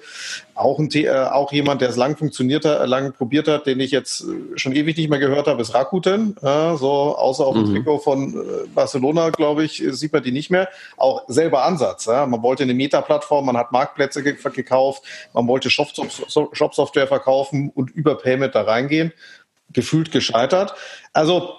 [0.55, 3.91] auch, ein, äh, auch jemand, der es lang funktioniert hat, lang probiert hat, den ich
[3.91, 6.35] jetzt äh, schon ewig nicht mehr gehört habe, ist Rakuten.
[6.41, 7.75] Äh, so außer auf dem mhm.
[7.75, 10.69] Trikot von äh, Barcelona, glaube ich, sieht man die nicht mehr.
[10.97, 12.05] Auch selber Ansatz.
[12.05, 12.25] Ja?
[12.25, 18.17] Man wollte eine Meta-Plattform, man hat Marktplätze ge gekauft, man wollte Shop-Software verkaufen und über
[18.17, 19.13] Payment da reingehen.
[19.71, 20.75] Gefühlt gescheitert.
[21.13, 21.55] Also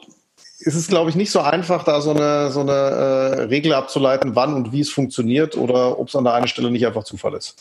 [0.60, 4.36] es ist, glaube ich, nicht so einfach, da so eine, so eine äh, Regel abzuleiten,
[4.36, 7.34] wann und wie es funktioniert oder ob es an der einen Stelle nicht einfach Zufall
[7.34, 7.56] ist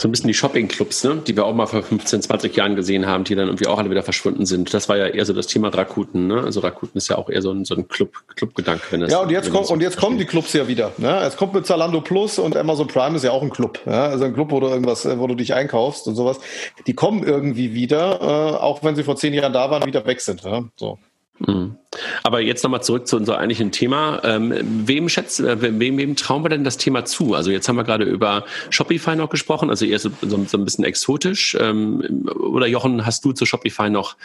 [0.00, 1.22] so ein bisschen die Shopping-Clubs, ne?
[1.26, 3.90] die wir auch mal vor 15, 20 Jahren gesehen haben, die dann irgendwie auch alle
[3.90, 4.72] wieder verschwunden sind.
[4.72, 6.26] Das war ja eher so das Thema Rakuten.
[6.26, 6.42] Ne?
[6.42, 9.06] Also Rakuten ist ja auch eher so ein, so ein Club, Club-Gedanke.
[9.08, 10.92] Ja, und jetzt, kommt, und jetzt kommen die Clubs ja wieder.
[10.96, 11.20] Ne?
[11.20, 13.80] Es kommt mit Zalando Plus und Amazon Prime ist ja auch ein Club.
[13.84, 14.06] Ja?
[14.06, 16.40] Also ein Club, wo du irgendwas, wo du dich einkaufst und sowas.
[16.86, 20.22] Die kommen irgendwie wieder, äh, auch wenn sie vor zehn Jahren da waren, wieder weg
[20.22, 20.42] sind.
[20.44, 20.64] Ja?
[20.76, 20.98] So.
[21.46, 21.76] Mhm.
[22.22, 24.20] Aber jetzt nochmal zurück zu unserem eigentlichen Thema.
[24.24, 24.54] Ähm,
[24.86, 27.34] wem, schätzt, äh, wem, wem trauen wir denn das Thema zu?
[27.34, 30.84] Also jetzt haben wir gerade über Shopify noch gesprochen, also eher so, so, ein bisschen
[30.84, 31.56] exotisch.
[31.58, 34.16] Ähm, oder Jochen, hast du zu Shopify noch,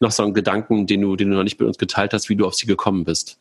[0.00, 2.36] noch so einen Gedanken, den du, den du noch nicht mit uns geteilt hast, wie
[2.36, 3.38] du auf sie gekommen bist?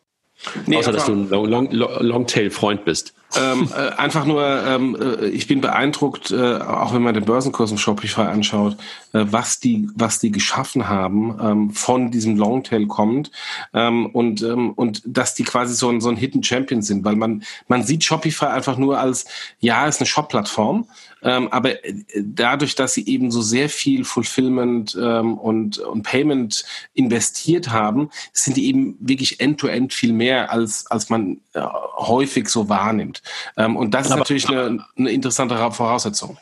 [0.66, 3.14] Nee, Außer, dass du ein Longtail-Freund Long bist.
[3.36, 7.72] Ähm, äh, einfach nur, ähm, äh, ich bin beeindruckt, äh, auch wenn man den Börsenkurs
[7.72, 8.78] im Shopify anschaut,
[9.14, 13.32] äh, was die, was die geschaffen haben, ähm, von diesem Longtail kommt
[13.74, 17.16] ähm, und ähm, und dass die quasi so ein so ein Hidden Champion sind, weil
[17.16, 19.26] man man sieht Shopify einfach nur als
[19.60, 20.88] ja, ist eine Shop-Plattform,
[21.24, 26.66] ähm, aber äh, dadurch, dass sie eben so sehr viel Fulfillment ähm, und, und Payment
[26.94, 31.62] investiert haben, sind die eben wirklich end-to-end -end viel mehr, als, als man äh,
[31.98, 33.22] häufig so wahrnimmt.
[33.58, 36.38] Ähm, und das ist aber, natürlich eine, eine interessante Voraussetzung.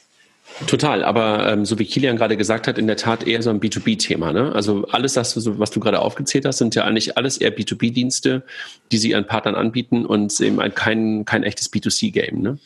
[0.67, 3.59] Total, aber ähm, so wie Kilian gerade gesagt hat, in der Tat eher so ein
[3.59, 4.31] B2B-Thema.
[4.31, 4.51] Ne?
[4.53, 8.43] Also alles, das, was du gerade aufgezählt hast, sind ja eigentlich alles eher B2B-Dienste,
[8.91, 12.41] die sie ihren Partnern anbieten und eben kein, kein echtes B2C-Game.
[12.41, 12.59] Ne?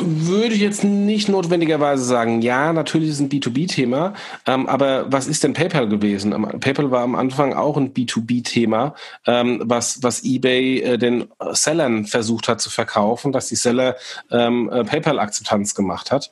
[0.00, 2.40] Würde ich jetzt nicht notwendigerweise sagen.
[2.40, 4.14] Ja, natürlich ist es ein B2B-Thema,
[4.46, 6.30] ähm, aber was ist denn PayPal gewesen?
[6.60, 8.94] PayPal war am Anfang auch ein B2B-Thema,
[9.26, 13.96] ähm, was, was eBay äh, den Sellern versucht hat zu verkaufen, dass die Seller
[14.30, 16.30] ähm, äh, PayPal-Akzeptanz gemacht hat.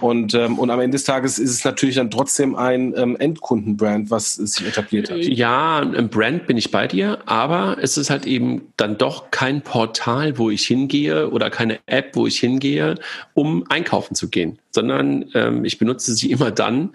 [0.00, 4.10] Und, ähm, und am Ende des Tages ist es natürlich dann trotzdem ein ähm, Endkundenbrand,
[4.10, 5.18] was sich etabliert hat.
[5.18, 9.62] Ja, ein Brand bin ich bei dir, aber es ist halt eben dann doch kein
[9.62, 12.96] Portal, wo ich hingehe oder keine App, wo ich hingehe,
[13.34, 16.90] um einkaufen zu gehen, sondern ähm, ich benutze sie immer dann,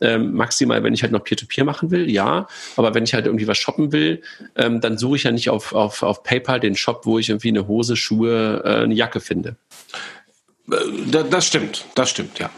[0.00, 2.46] ähm, maximal, wenn ich halt noch Peer-to-Peer -Peer machen will, ja,
[2.76, 4.22] aber wenn ich halt irgendwie was shoppen will,
[4.56, 7.48] ähm, dann suche ich ja nicht auf, auf, auf PayPal den Shop, wo ich irgendwie
[7.48, 9.56] eine Hose, Schuhe, äh, eine Jacke finde.
[10.70, 12.50] Äh, das stimmt, das stimmt, ja.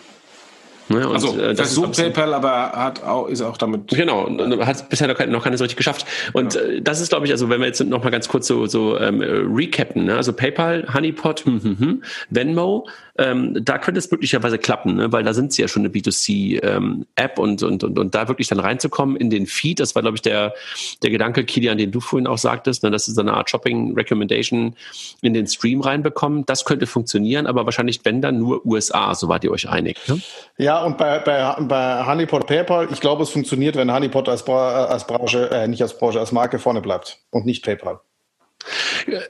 [0.89, 3.89] Und, also äh, versucht PayPal, aber hat auch, ist auch damit.
[3.89, 4.29] Genau,
[4.67, 6.05] hat bisher noch, keine, noch keine so richtig geschafft.
[6.35, 6.61] Und ja.
[6.61, 8.99] äh, das ist, glaube ich, also wenn wir jetzt noch mal ganz kurz so, so
[8.99, 10.17] ähm, recappen, ne?
[10.17, 12.87] also PayPal, Honeypot, hm, hm, hm, Venmo,
[13.17, 15.13] ähm, da könnte es möglicherweise klappen, ne?
[15.13, 18.49] weil da sind sie ja schon eine B2C-App ähm, und, und, und, und da wirklich
[18.49, 20.55] dann reinzukommen in den Feed, das war, glaube ich, der,
[21.03, 22.91] der Gedanke, Kilian, den du vorhin auch sagtest, ne?
[22.91, 24.75] dass sie so eine Art Shopping-Recommendation
[25.23, 26.45] in den Stream reinbekommen.
[26.47, 29.97] Das könnte funktionieren, aber wahrscheinlich, wenn dann nur USA, so wart ihr euch einig.
[30.09, 30.21] Ne?
[30.59, 34.87] Ja, und bei, bei, bei Honeypot PayPal, ich glaube, es funktioniert, wenn Honeypot als, Bra
[34.87, 38.01] als Branche, äh, nicht als Branche, als Marke vorne bleibt und nicht PayPal.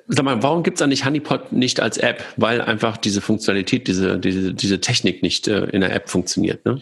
[0.08, 2.22] Sag mal, warum gibt es eigentlich Honeypot nicht als App?
[2.36, 6.80] Weil einfach diese Funktionalität, diese, diese, diese Technik nicht äh, in der App funktioniert, ne?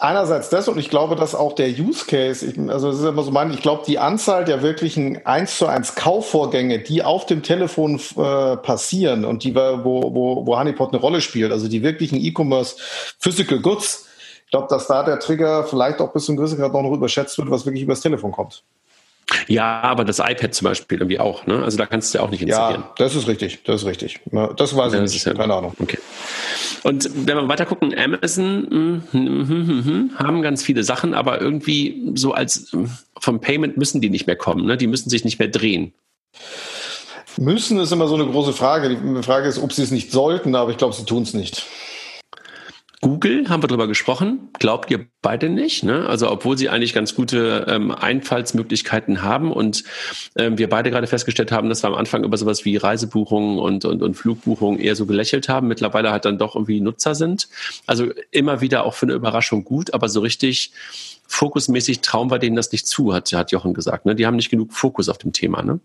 [0.00, 3.24] Einerseits das und ich glaube, dass auch der Use Case, ich, also es ist immer
[3.24, 7.42] so mein, ich glaube, die Anzahl der wirklichen eins zu eins Kaufvorgänge, die auf dem
[7.42, 12.16] Telefon äh, passieren und die wo, wo, wo Honeypot eine Rolle spielt, also die wirklichen
[12.16, 12.76] E-Commerce
[13.18, 14.06] Physical Goods,
[14.44, 17.50] ich glaube, dass da der Trigger vielleicht auch bis zum gewissen Grad noch überschätzt wird,
[17.50, 18.62] was wirklich übers Telefon kommt.
[19.46, 21.62] Ja, aber das iPad zum Beispiel irgendwie auch, ne?
[21.62, 22.82] Also da kannst du ja auch nicht installieren.
[22.82, 24.20] Ja, das ist richtig, das ist richtig.
[24.56, 25.74] Das weiß ich nicht, ja, keine Ahnung.
[25.78, 25.98] Okay.
[26.82, 32.12] Und wenn wir weiter gucken, Amazon mh, mh, mh, haben ganz viele Sachen, aber irgendwie
[32.14, 32.72] so als
[33.18, 34.76] vom Payment müssen die nicht mehr kommen, ne?
[34.76, 35.92] Die müssen sich nicht mehr drehen.
[37.36, 38.88] Müssen ist immer so eine große Frage.
[38.88, 41.66] Die Frage ist, ob sie es nicht sollten, aber ich glaube, sie tun es nicht.
[43.00, 44.48] Google haben wir drüber gesprochen.
[44.58, 45.84] Glaubt ihr beide nicht?
[45.84, 46.06] Ne?
[46.08, 49.84] Also obwohl sie eigentlich ganz gute ähm, Einfallsmöglichkeiten haben und
[50.36, 53.84] ähm, wir beide gerade festgestellt haben, dass wir am Anfang über sowas wie Reisebuchungen und,
[53.84, 57.48] und, und Flugbuchungen eher so gelächelt haben, mittlerweile halt dann doch irgendwie Nutzer sind.
[57.86, 60.72] Also immer wieder auch für eine Überraschung gut, aber so richtig
[61.28, 64.06] fokusmäßig trauen wir denen das nicht zu, hat, hat Jochen gesagt.
[64.06, 64.16] Ne?
[64.16, 65.62] Die haben nicht genug Fokus auf dem Thema.
[65.62, 65.78] Ne?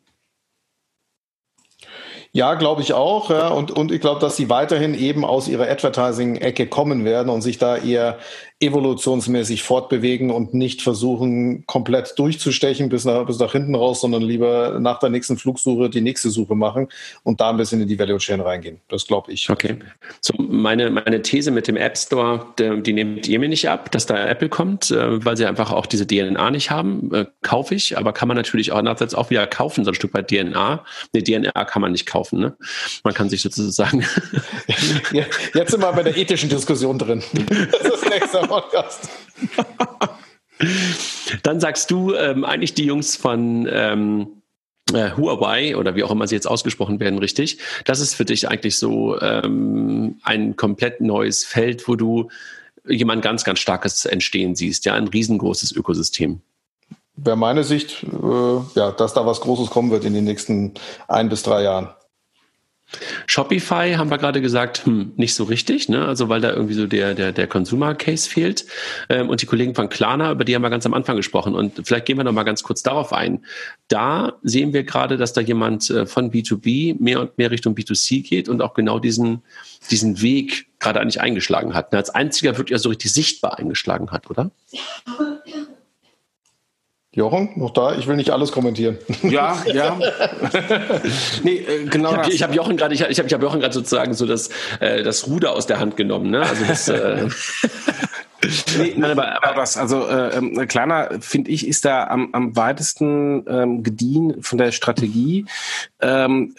[2.35, 3.29] Ja, glaube ich auch.
[3.29, 3.49] Ja.
[3.49, 7.59] Und, und ich glaube, dass sie weiterhin eben aus ihrer Advertising-Ecke kommen werden und sich
[7.59, 8.17] da eher
[8.63, 14.79] evolutionsmäßig fortbewegen und nicht versuchen, komplett durchzustechen bis nach, bis nach hinten raus, sondern lieber
[14.79, 16.87] nach der nächsten Flugsuche die nächste Suche machen
[17.23, 18.79] und da ein bisschen in die Value Chain reingehen.
[18.89, 19.49] Das glaube ich.
[19.49, 19.77] Okay.
[20.21, 23.91] So, meine, meine These mit dem App Store, der, die nehmt ihr mir nicht ab,
[23.91, 27.13] dass da Apple kommt, äh, weil sie einfach auch diese DNA nicht haben.
[27.13, 30.13] Äh, kaufe ich, aber kann man natürlich auch andererseits auch wieder kaufen, so ein Stück
[30.13, 30.83] weit DNA.
[31.13, 32.39] Ne, DNA kann man nicht kaufen.
[32.39, 32.55] Ne?
[33.03, 34.05] Man kann sich sozusagen.
[35.53, 37.23] Jetzt sind wir bei der ethischen Diskussion drin.
[37.83, 39.09] Das ist nächster Podcast.
[41.43, 44.27] Dann sagst du ähm, eigentlich die Jungs von ähm,
[44.93, 47.57] äh, Huawei oder wie auch immer sie jetzt ausgesprochen werden, richtig.
[47.85, 52.29] Das ist für dich eigentlich so ähm, ein komplett neues Feld, wo du
[52.87, 56.41] jemand ganz, ganz starkes entstehen siehst, ja, ein riesengroßes Ökosystem.
[57.15, 60.73] Wäre meine Sicht, äh, ja, dass da was Großes kommen wird in den nächsten
[61.07, 61.89] ein bis drei Jahren.
[63.27, 66.05] Shopify haben wir gerade gesagt, hm, nicht so richtig, ne?
[66.05, 68.65] Also weil da irgendwie so der der der Consumer Case fehlt.
[69.09, 71.55] Ähm, und die Kollegen von Klarna, über die haben wir ganz am Anfang gesprochen.
[71.55, 73.45] Und vielleicht gehen wir noch mal ganz kurz darauf ein.
[73.87, 78.23] Da sehen wir gerade, dass da jemand äh, von B2B mehr und mehr Richtung B2C
[78.27, 79.41] geht und auch genau diesen
[79.91, 81.91] diesen Weg gerade eigentlich eingeschlagen hat.
[81.91, 81.97] Ne?
[81.97, 84.51] Als einziger wirklich so richtig sichtbar eingeschlagen hat, oder?
[87.15, 87.95] Jochen, noch da?
[87.95, 88.97] Ich will nicht alles kommentieren.
[89.21, 89.99] Ja, ja.
[91.43, 92.23] nee, äh, genau.
[92.27, 94.49] Ich habe hab Jochen gerade, ich habe ich hab Jochen gerade sozusagen so das,
[94.79, 96.31] äh, das Ruder aus der Hand genommen.
[96.31, 96.41] Ne?
[96.41, 97.27] Also das, äh,
[98.77, 102.55] Nee, nein, aber, aber das, also äh, ähm, Klarna, finde ich, ist da am, am
[102.55, 105.45] weitesten ähm, gediehen von der Strategie.
[106.01, 106.55] Ähm,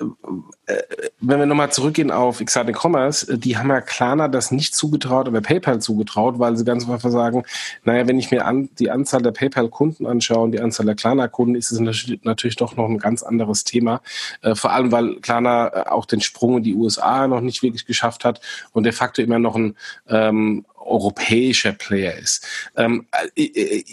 [0.67, 0.77] äh,
[1.21, 5.29] wenn wir nochmal zurückgehen auf Exciting Commerce, äh, die haben ja Klarna das nicht zugetraut,
[5.29, 7.45] aber PayPal zugetraut, weil sie ganz einfach sagen,
[7.85, 11.55] naja, wenn ich mir an, die Anzahl der PayPal-Kunden anschaue und die Anzahl der Klarna-Kunden,
[11.55, 14.01] ist es natürlich doch noch ein ganz anderes Thema.
[14.43, 17.87] Äh, vor allem, weil Klarna äh, auch den Sprung in die USA noch nicht wirklich
[17.87, 18.41] geschafft hat
[18.73, 19.77] und de facto immer noch ein
[20.09, 22.47] ähm, europäischer Player ist.
[22.77, 23.85] Ähm, ich, äh,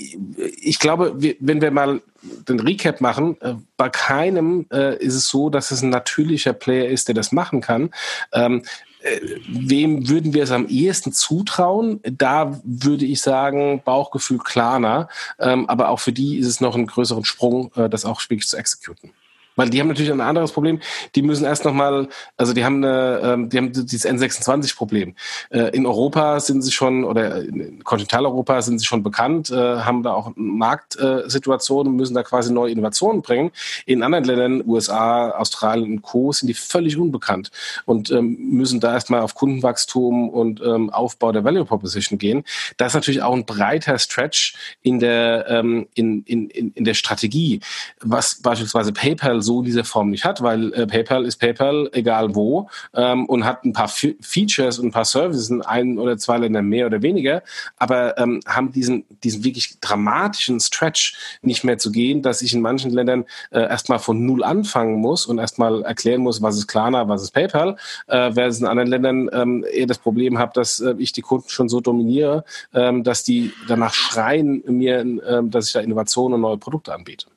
[0.62, 2.02] ich, glaube, wenn wir mal
[2.48, 6.88] den Recap machen, äh, bei keinem äh, ist es so, dass es ein natürlicher Player
[6.88, 7.92] ist, der das machen kann.
[8.34, 8.64] Ähm,
[9.02, 12.00] äh, wem würden wir es am ehesten zutrauen?
[12.04, 15.10] Da würde ich sagen, Bauchgefühl Klarner.
[15.40, 18.48] Ähm, aber auch für die ist es noch ein größeren Sprung, äh, das auch wirklich
[18.48, 19.12] zu exekuten.
[19.56, 20.80] Weil die haben natürlich ein anderes Problem.
[21.16, 25.16] Die müssen erst nochmal, also die haben eine, ähm, die haben dieses N26-Problem.
[25.50, 30.04] Äh, in Europa sind sie schon, oder in Kontinentaleuropa sind sie schon bekannt, äh, haben
[30.04, 33.52] da auch Marktsituationen, müssen da quasi neue Innovationen bringen.
[33.86, 37.52] In anderen Ländern, USA, Australien und Co., sind die völlig unbekannt
[37.86, 42.44] und ähm, müssen da erstmal auf Kundenwachstum und ähm, Aufbau der Value Proposition gehen.
[42.78, 47.60] Das ist natürlich auch ein breiter Stretch in der, in, in, in, in der Strategie,
[48.00, 52.36] was beispielsweise PayPal so in dieser Form nicht hat, weil äh, PayPal ist PayPal, egal
[52.36, 56.18] wo, ähm, und hat ein paar F Features und ein paar Services in ein oder
[56.18, 57.44] zwei Ländern mehr oder weniger,
[57.78, 62.62] aber ähm, haben diesen, diesen wirklich dramatischen Stretch nicht mehr zu gehen, dass ich in
[62.62, 67.08] manchen Ländern äh, erstmal von Null anfangen muss und erstmal erklären muss, was ist Klarna,
[67.08, 67.78] was ist PayPal,
[68.08, 71.50] äh, während in anderen Ländern ähm, eher das Problem habe, dass äh, ich die Kunden
[71.50, 76.42] schon so dominiere, ähm, dass die danach schreien mir, äh, dass ich da Innovationen und
[76.42, 77.28] neue Produkte anbiete.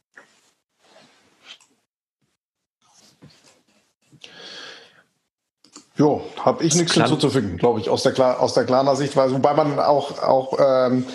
[5.96, 9.34] Jo, habe ich nichts hinzuzufügen, glaube ich, aus der, aus der Klarner Sichtweise.
[9.34, 11.06] Wobei man auch, auch ähm,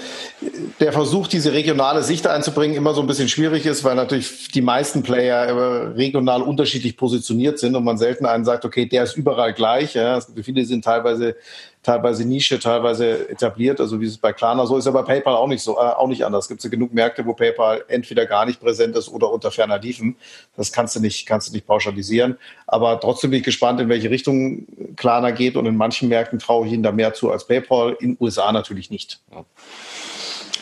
[0.79, 4.61] der Versuch, diese regionale Sicht einzubringen, immer so ein bisschen schwierig ist, weil natürlich die
[4.61, 9.53] meisten Player regional unterschiedlich positioniert sind und man selten einen sagt, okay, der ist überall
[9.53, 9.95] gleich.
[9.95, 10.17] Ja.
[10.17, 11.35] Es viele, sind teilweise
[11.81, 15.63] teilweise Nische, teilweise etabliert, also wie es bei Klarna so ist, aber PayPal auch nicht
[15.63, 16.45] so, äh, auch nicht anders.
[16.45, 19.79] Es gibt ja genug Märkte, wo PayPal entweder gar nicht präsent ist oder unter ferner
[19.79, 20.17] Liefen.
[20.57, 22.37] Das kannst du nicht, kannst du nicht pauschalisieren.
[22.67, 24.65] Aber trotzdem bin ich gespannt, in welche Richtung
[24.97, 28.17] Klarna geht und in manchen Märkten traue ich ihnen da mehr zu als PayPal, in
[28.19, 29.19] USA natürlich nicht.
[29.31, 29.45] Ja.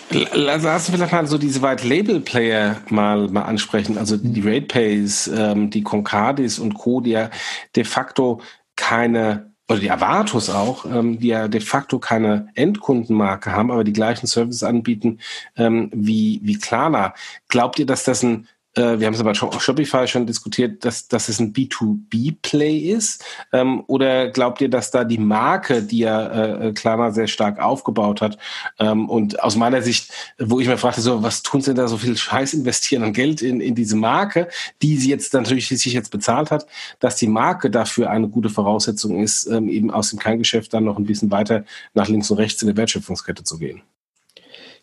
[0.09, 3.97] Lass uns vielleicht mal so diese White Label Player mal, mal ansprechen.
[3.97, 4.41] Also die.
[4.41, 7.29] RatePays, ähm, die Concardis und Co., die ja
[7.75, 8.41] de facto
[8.75, 13.93] keine oder die Avatos auch, ähm, die ja de facto keine Endkundenmarke haben, aber die
[13.93, 15.19] gleichen Services anbieten
[15.57, 17.13] ähm, wie, wie Klarna.
[17.49, 18.47] Glaubt ihr, dass das ein
[18.77, 23.23] äh, wir haben es aber schon Shopify schon diskutiert, dass, dass es ein B2B-Play ist?
[23.51, 28.21] Ähm, oder glaubt ihr, dass da die Marke, die ja äh, Klarna sehr stark aufgebaut
[28.21, 28.37] hat,
[28.79, 31.87] ähm, und aus meiner Sicht, wo ich mir fragte, so, was tun sie denn da
[31.87, 34.47] so viel Scheiß investieren und Geld in, in diese Marke,
[34.81, 36.67] die sie jetzt natürlich sich jetzt bezahlt hat,
[36.99, 40.97] dass die Marke dafür eine gute Voraussetzung ist, ähm, eben aus dem Kerngeschäft dann noch
[40.97, 43.81] ein bisschen weiter nach links und rechts in der Wertschöpfungskette zu gehen?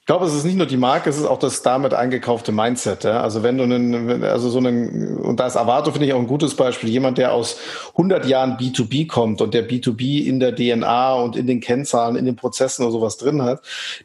[0.04, 3.04] Ich glaube, es ist nicht nur die Marke, es ist auch das damit eingekaufte Mindset.
[3.04, 3.22] Ja?
[3.22, 6.26] Also wenn du einen, also so einen, und da ist Avato, finde ich auch ein
[6.26, 7.56] gutes Beispiel, jemand, der aus
[7.92, 12.26] 100 Jahren B2B kommt und der B2B in der DNA und in den Kennzahlen, in
[12.26, 13.62] den Prozessen oder sowas drin hat,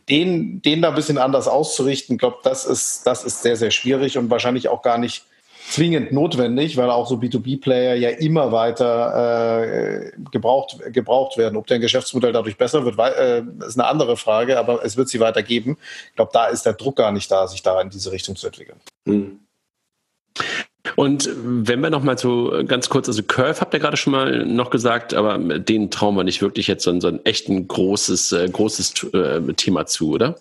[0.08, 4.18] den, den da ein bisschen anders auszurichten, glaube, das ist, das ist sehr, sehr schwierig
[4.18, 5.26] und wahrscheinlich auch gar nicht
[5.70, 11.56] zwingend notwendig, weil auch so B2B-Player ja immer weiter äh, gebraucht, gebraucht werden.
[11.58, 15.20] Ob dein Geschäftsmodell dadurch besser wird, äh, ist eine andere Frage, aber es wird sie
[15.20, 15.78] weitergeben.
[16.10, 18.48] Ich glaube, da ist der Druck gar nicht da, sich da in diese Richtung zu
[18.48, 18.80] entwickeln.
[19.06, 19.40] Mhm.
[20.96, 24.46] Und wenn wir noch mal so ganz kurz, also Curve habt ihr gerade schon mal
[24.46, 27.68] noch gesagt, aber den trauen wir nicht wirklich jetzt so ein, so ein echt ein
[27.68, 30.36] großes, äh, großes äh, Thema zu, oder?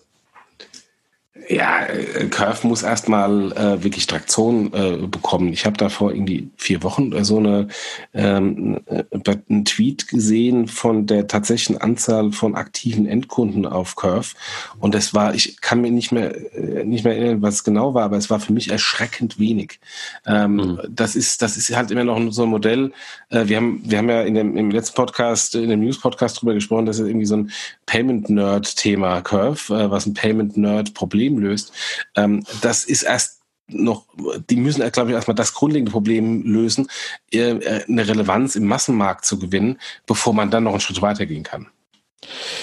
[1.47, 5.53] Ja, äh, Curve muss erstmal äh, wirklich Traktion äh, bekommen.
[5.53, 7.67] Ich habe da vor irgendwie vier Wochen so eine
[8.13, 9.03] ähm, äh,
[9.49, 14.35] einen Tweet gesehen von der tatsächlichen Anzahl von aktiven Endkunden auf Curve
[14.79, 17.93] und das war, ich kann mir nicht mehr äh, nicht mehr erinnern, was es genau
[17.93, 19.79] war, aber es war für mich erschreckend wenig.
[20.25, 20.79] Ähm, mhm.
[20.89, 22.91] Das ist das ist halt immer noch so ein Modell.
[23.29, 26.41] Äh, wir haben wir haben ja in dem im letzten Podcast in dem News Podcast
[26.41, 27.51] drüber gesprochen, dass es irgendwie so ein
[27.85, 30.93] Payment Nerd Thema Curve, was ein Payment Nerd
[31.29, 31.73] Problem löst.
[32.15, 34.07] Ähm, das ist erst noch,
[34.49, 36.87] die müssen, glaube ich, erstmal das grundlegende Problem lösen,
[37.31, 41.67] äh, eine Relevanz im Massenmarkt zu gewinnen, bevor man dann noch einen Schritt weitergehen kann.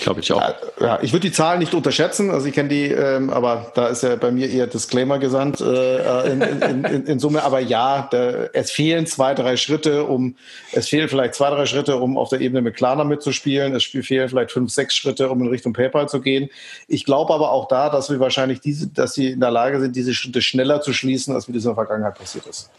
[0.03, 0.43] Glaube ich auch.
[0.81, 2.31] Ja, ich würde die Zahlen nicht unterschätzen.
[2.31, 6.31] Also ich kenne die, ähm, aber da ist ja bei mir eher Disclaimer gesandt äh,
[6.31, 7.43] in, in, in, in, Summe.
[7.43, 10.37] Aber ja, da, es fehlen zwei, drei Schritte, um
[10.73, 13.75] es fehlen vielleicht zwei, drei Schritte, um auf der Ebene mit Klarna mitzuspielen.
[13.75, 16.51] Es fehlen vielleicht fünf, sechs Schritte, um in Richtung PayPal zu gehen.
[16.87, 19.97] Ich glaube aber auch da, dass wir wahrscheinlich diese, dass sie in der Lage sind,
[19.97, 22.71] diese Schritte schneller zu schließen, als wie das in der Vergangenheit passiert ist.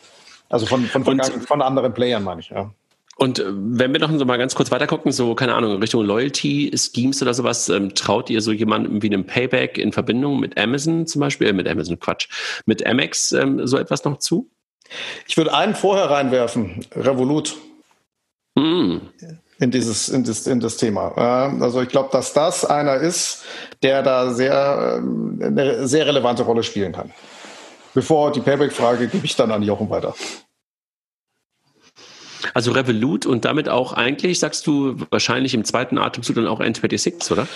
[0.47, 2.69] Also von, von, von, von anderen Playern meine ich, ja.
[3.17, 6.05] Und äh, wenn wir noch so mal ganz kurz weitergucken, so, keine Ahnung, in Richtung
[6.05, 11.07] Loyalty-Schemes oder sowas, ähm, traut ihr so jemandem wie einem Payback in Verbindung mit Amazon
[11.07, 12.27] zum Beispiel, äh, mit Amazon, Quatsch,
[12.65, 14.49] mit Amex ähm, so etwas noch zu?
[15.27, 17.55] Ich würde einen vorher reinwerfen, Revolut.
[18.55, 18.97] Mm.
[19.59, 21.17] In dieses, in das, in das Thema.
[21.59, 23.43] Also ich glaube, dass das einer ist,
[23.81, 27.11] der da sehr, ähm, eine sehr relevante Rolle spielen kann.
[27.95, 30.13] Bevor die Payback-Frage gebe ich dann an Jochen weiter.
[32.53, 37.31] Also Revolut und damit auch eigentlich, sagst du, wahrscheinlich im zweiten Atemzug dann auch N26,
[37.31, 37.47] oder?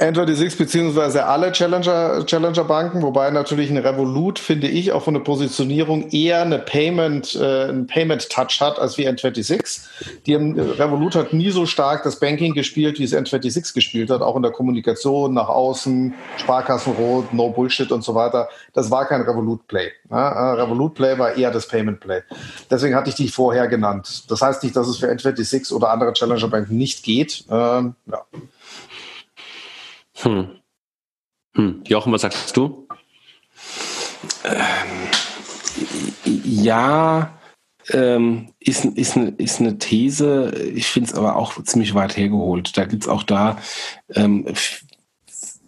[0.00, 5.20] N26 beziehungsweise alle Challenger, Challenger Banken, wobei natürlich ein Revolut, finde ich, auch von der
[5.20, 9.82] Positionierung eher eine Payment, äh, einen Payment Touch hat als wie N26.
[10.24, 14.22] Die haben, Revolut hat nie so stark das Banking gespielt, wie es N26 gespielt hat,
[14.22, 18.48] auch in der Kommunikation nach außen, Sparkassenrot, No Bullshit und so weiter.
[18.72, 19.92] Das war kein Revolut Play.
[20.10, 22.22] Ja, äh, Revolut Play war eher das Payment Play.
[22.70, 24.24] Deswegen hatte ich die vorher genannt.
[24.30, 27.44] Das heißt nicht, dass es für N26 oder andere Challenger Banken nicht geht.
[27.50, 28.24] Ähm, ja.
[30.22, 30.60] Hm.
[31.56, 31.82] Hm.
[31.86, 32.86] Jochen, was sagst du?
[34.44, 35.08] Ähm,
[36.24, 37.38] ja,
[37.90, 40.52] ähm, ist, ist, eine, ist eine These.
[40.74, 42.76] Ich finde es aber auch ziemlich weit hergeholt.
[42.76, 43.58] Da gibt es auch da
[44.14, 44.46] ähm,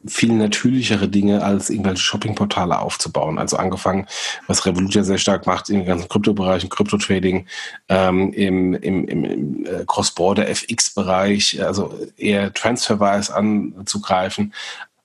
[0.07, 3.39] viel natürlichere Dinge, als irgendwelche Shoppingportale aufzubauen.
[3.39, 4.07] Also angefangen,
[4.47, 7.47] was Revolut ja sehr stark macht, im ganzen Kryptobereich, im Kryptotrading,
[7.89, 14.53] ähm, im, im, im, äh, Cross-Border FX-Bereich, also eher Transferwise anzugreifen.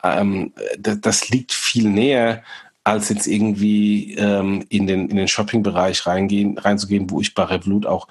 [0.03, 2.43] Ähm, das, das liegt viel näher
[2.83, 7.85] als jetzt irgendwie ähm, in den, in den Shopping-Bereich reingehen, reinzugehen, wo ich bei Revolut
[7.85, 8.07] auch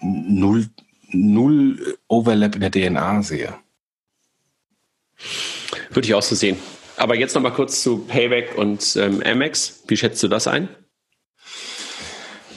[0.00, 0.68] null,
[1.10, 3.54] null Overlap in der DNA sehe.
[5.90, 6.56] Würde ich auch so sehen.
[6.96, 9.84] Aber jetzt noch mal kurz zu Payback und ähm, Amex.
[9.86, 10.68] Wie schätzt du das ein?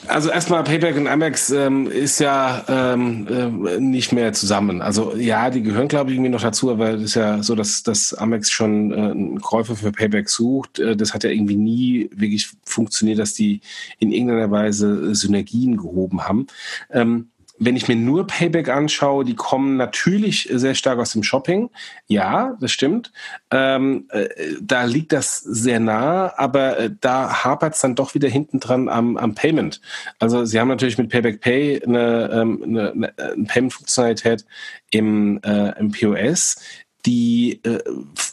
[0.07, 4.82] Also erstmal Payback und Amex ähm, ist ja ähm, äh, nicht mehr zusammen.
[4.82, 7.84] Also ja, die gehören glaube ich irgendwie noch dazu, aber es ist ja so, dass,
[7.84, 10.80] dass Amex schon äh, einen Käufer für Payback sucht.
[10.80, 13.62] Äh, das hat ja irgendwie nie wirklich funktioniert, dass die
[13.99, 16.47] in irgendeiner Weise Synergien gehoben haben.
[16.89, 17.30] Ähm,
[17.64, 21.70] wenn ich mir nur Payback anschaue, die kommen natürlich sehr stark aus dem Shopping.
[22.07, 23.12] Ja, das stimmt.
[23.51, 24.28] Ähm, äh,
[24.59, 28.89] da liegt das sehr nah, aber äh, da hapert es dann doch wieder hinten dran
[28.89, 29.80] am, am Payment.
[30.18, 34.43] Also sie haben natürlich mit Payback Pay eine, ähm, eine, eine Payment-Funktionalität
[34.89, 36.57] im, äh, im POS,
[37.05, 37.79] die äh,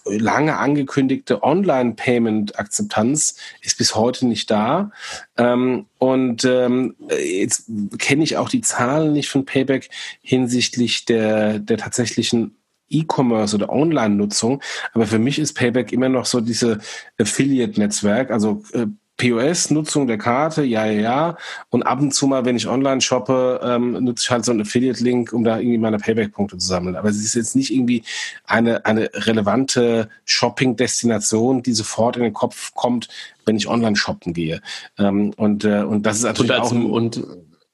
[0.05, 4.91] lange angekündigte Online-Payment-Akzeptanz ist bis heute nicht da.
[5.37, 9.91] Ähm, und ähm, jetzt kenne ich auch die Zahlen nicht von Payback
[10.21, 12.57] hinsichtlich der, der tatsächlichen
[12.91, 14.63] E-Commerce oder Online-Nutzung.
[14.93, 16.79] Aber für mich ist Payback immer noch so diese
[17.19, 18.87] Affiliate-Netzwerk, also äh,
[19.19, 21.37] POS-Nutzung der Karte, ja, ja, ja.
[21.71, 24.63] Und ab und zu mal, wenn ich online shoppe, ähm, nutze ich halt so einen
[24.63, 26.97] Affiliate-Link, um da irgendwie meine Payback-Punkte zu sammeln.
[26.97, 28.05] Aber es ist jetzt nicht irgendwie
[28.45, 33.09] eine, eine relevante Shopping-Destination, die sofort in den Kopf kommt,
[33.45, 34.63] wenn ich online shoppen gehe.
[34.99, 37.23] Ähm, und, äh, und das ist natürlich auch ein, und,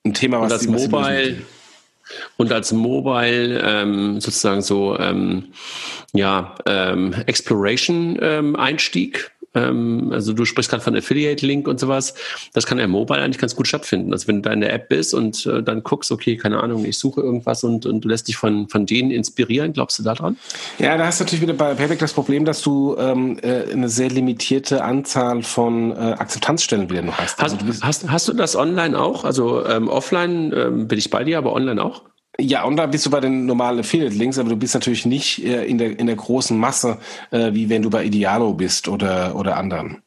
[0.05, 1.37] ein Thema, was, und als Mobile
[2.37, 5.53] und als Mobile ähm, sozusagen so ähm,
[6.13, 12.15] ja ähm, Exploration ähm, Einstieg ähm, also du sprichst gerade von Affiliate-Link und sowas.
[12.53, 14.13] Das kann ja mobile eigentlich ganz gut stattfinden.
[14.13, 16.85] Also wenn du da in der App bist und äh, dann guckst, okay, keine Ahnung,
[16.85, 20.15] ich suche irgendwas und, und du lässt dich von, von denen inspirieren, glaubst du da
[20.15, 20.37] dran?
[20.79, 23.89] Ja, da hast du natürlich wieder bei Payback das Problem, dass du ähm, äh, eine
[23.89, 27.41] sehr limitierte Anzahl von äh, Akzeptanzstellen wieder noch hast.
[27.43, 29.25] Also hast, hast, hast du das online auch?
[29.25, 32.03] Also ähm, offline ähm, bin ich bei dir, aber online auch?
[32.41, 35.65] Ja, und da bist du bei den normalen Affiliate-Links, aber du bist natürlich nicht äh,
[35.65, 36.99] in, der, in der großen Masse,
[37.31, 40.03] äh, wie wenn du bei Idealo bist oder, oder anderen.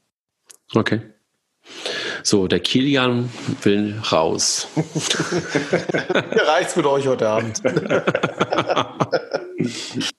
[0.73, 1.01] Okay.
[2.23, 3.30] So, der Kilian
[3.63, 4.67] will raus.
[4.75, 7.61] Mir reicht's mit euch heute Abend.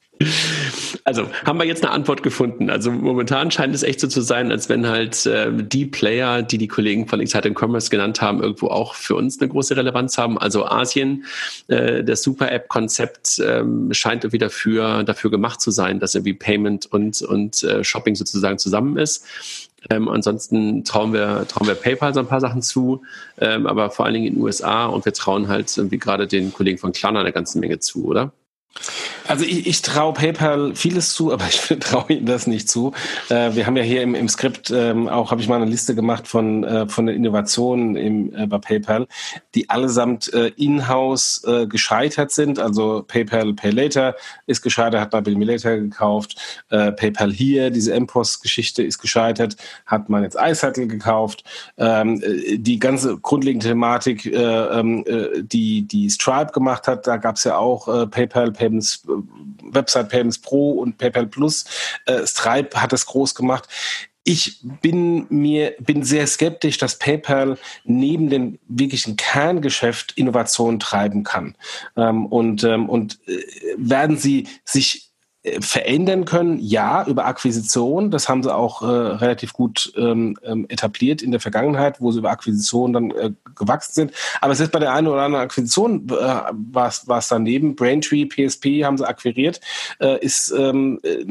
[1.08, 2.68] Also haben wir jetzt eine Antwort gefunden.
[2.68, 6.58] Also momentan scheint es echt so zu sein, als wenn halt äh, die Player, die
[6.58, 10.36] die Kollegen von Exciting Commerce genannt haben, irgendwo auch für uns eine große Relevanz haben.
[10.36, 11.24] Also Asien,
[11.68, 17.22] äh, das Super-App-Konzept ähm, scheint irgendwie dafür, dafür gemacht zu sein, dass irgendwie Payment und,
[17.22, 19.24] und äh, Shopping sozusagen zusammen ist.
[19.88, 23.00] Ähm, ansonsten trauen wir, trauen wir PayPal so ein paar Sachen zu,
[23.40, 26.52] ähm, aber vor allen Dingen in den USA und wir trauen halt irgendwie gerade den
[26.52, 28.32] Kollegen von Klarna eine ganze Menge zu, oder?
[29.28, 32.92] Also ich, ich traue PayPal vieles zu, aber ich traue ihnen das nicht zu.
[33.28, 35.94] Äh, wir haben ja hier im, im Skript ähm, auch, habe ich mal eine Liste
[35.94, 39.06] gemacht von, äh, von den Innovationen im, äh, bei PayPal,
[39.54, 42.58] die allesamt äh, in-house äh, gescheitert sind.
[42.58, 44.14] Also PayPal Pay Later
[44.46, 46.36] ist gescheitert, hat Bill Me Later gekauft.
[46.70, 51.44] Äh, PayPal hier, diese MPOS-Geschichte ist gescheitert, hat man jetzt iSettle gekauft.
[51.76, 57.16] Ähm, äh, die ganze grundlegende Thematik, äh, ähm, äh, die, die Stripe gemacht hat, da
[57.16, 59.02] gab es ja auch PayPal Payments
[59.62, 61.64] Website Payments Pro und PayPal Plus.
[62.06, 63.68] Äh, Stripe hat es groß gemacht.
[64.24, 71.56] Ich bin mir bin sehr skeptisch, dass PayPal neben dem wirklichen Kerngeschäft Innovation treiben kann.
[71.96, 73.42] Ähm, und ähm, und äh,
[73.78, 75.07] werden sie sich äh,
[75.60, 78.10] verändern können, ja, über Akquisition.
[78.10, 82.18] Das haben sie auch äh, relativ gut ähm, ähm, etabliert in der Vergangenheit, wo sie
[82.18, 84.12] über Akquisition dann äh, gewachsen sind.
[84.40, 87.76] Aber es ist bei der einen oder anderen Akquisition äh, war es daneben.
[87.76, 89.60] Braintree, PSP haben sie akquiriert,
[90.00, 91.24] äh, ist ähm, äh,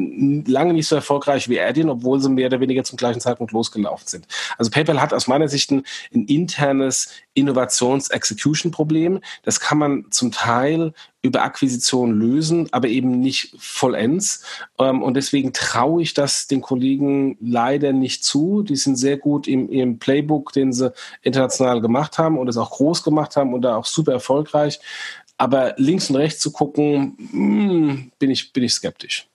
[0.49, 4.07] lange nicht so erfolgreich wie Adyen, obwohl sie mehr oder weniger zum gleichen Zeitpunkt losgelaufen
[4.07, 4.27] sind.
[4.57, 9.19] Also PayPal hat aus meiner Sicht ein, ein internes Innovations-Execution-Problem.
[9.43, 10.93] Das kann man zum Teil
[11.27, 14.43] über Akquisition lösen, aber eben nicht vollends.
[14.79, 18.63] Ähm, und deswegen traue ich das den Kollegen leider nicht zu.
[18.63, 22.71] Die sind sehr gut im, im Playbook, den sie international gemacht haben und es auch
[22.71, 24.79] groß gemacht haben und da auch super erfolgreich.
[25.37, 29.27] Aber links und rechts zu gucken, hm, bin ich, bin ich skeptisch.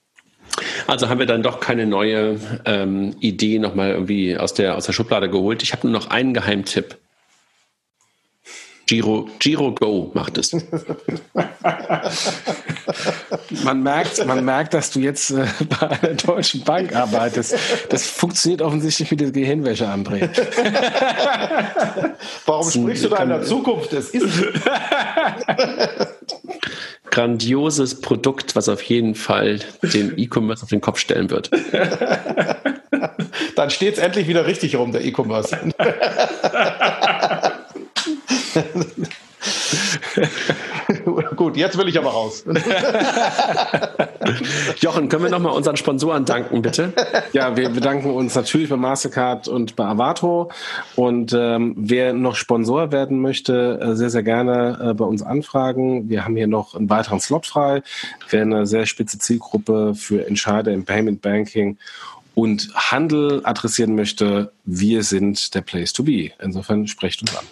[0.87, 4.93] Also haben wir dann doch keine neue ähm, Idee nochmal irgendwie aus der, aus der
[4.93, 5.63] Schublade geholt.
[5.63, 6.97] Ich habe nur noch einen Geheimtipp.
[8.85, 10.53] Giro, Giro Go macht es.
[13.63, 15.45] man, merkt, man merkt, dass du jetzt äh,
[15.79, 17.55] bei einer deutschen Bank arbeitest.
[17.89, 20.29] Das funktioniert offensichtlich wie das Gehirnwäsche, André.
[22.45, 23.93] Warum sprichst du da in der Zukunft?
[23.93, 24.27] Es ist
[27.09, 31.49] grandioses Produkt, was auf jeden Fall den E-Commerce auf den Kopf stellen wird.
[33.55, 35.57] Dann steht es endlich wieder richtig rum, der E-Commerce.
[41.35, 42.45] Gut, jetzt will ich aber raus.
[44.79, 46.93] Jochen, können wir nochmal unseren Sponsoren danken, bitte?
[47.33, 50.51] Ja, wir bedanken uns natürlich bei Mastercard und bei Avato.
[50.95, 56.09] Und ähm, wer noch Sponsor werden möchte, äh, sehr, sehr gerne äh, bei uns anfragen.
[56.09, 57.83] Wir haben hier noch einen weiteren Slot frei.
[58.29, 61.77] Wir eine sehr spitze Zielgruppe für Entscheider im Payment Banking
[62.35, 66.31] und Handel adressieren möchte, wir sind der Place to be.
[66.41, 67.45] Insofern sprecht uns an.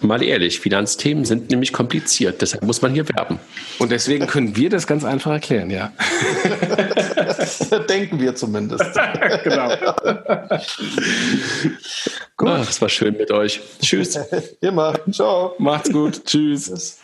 [0.00, 3.38] Mal ehrlich, Finanzthemen sind nämlich kompliziert, deshalb muss man hier werben.
[3.78, 5.92] Und deswegen können wir das ganz einfach erklären, ja.
[7.88, 8.84] Denken wir zumindest.
[9.44, 9.68] genau.
[12.36, 12.48] gut.
[12.48, 13.60] Ach, es war schön mit euch.
[13.80, 14.18] Tschüss.
[14.60, 14.94] Immer.
[15.10, 15.54] Ciao.
[15.58, 16.24] Macht's gut.
[16.24, 16.98] Tschüss.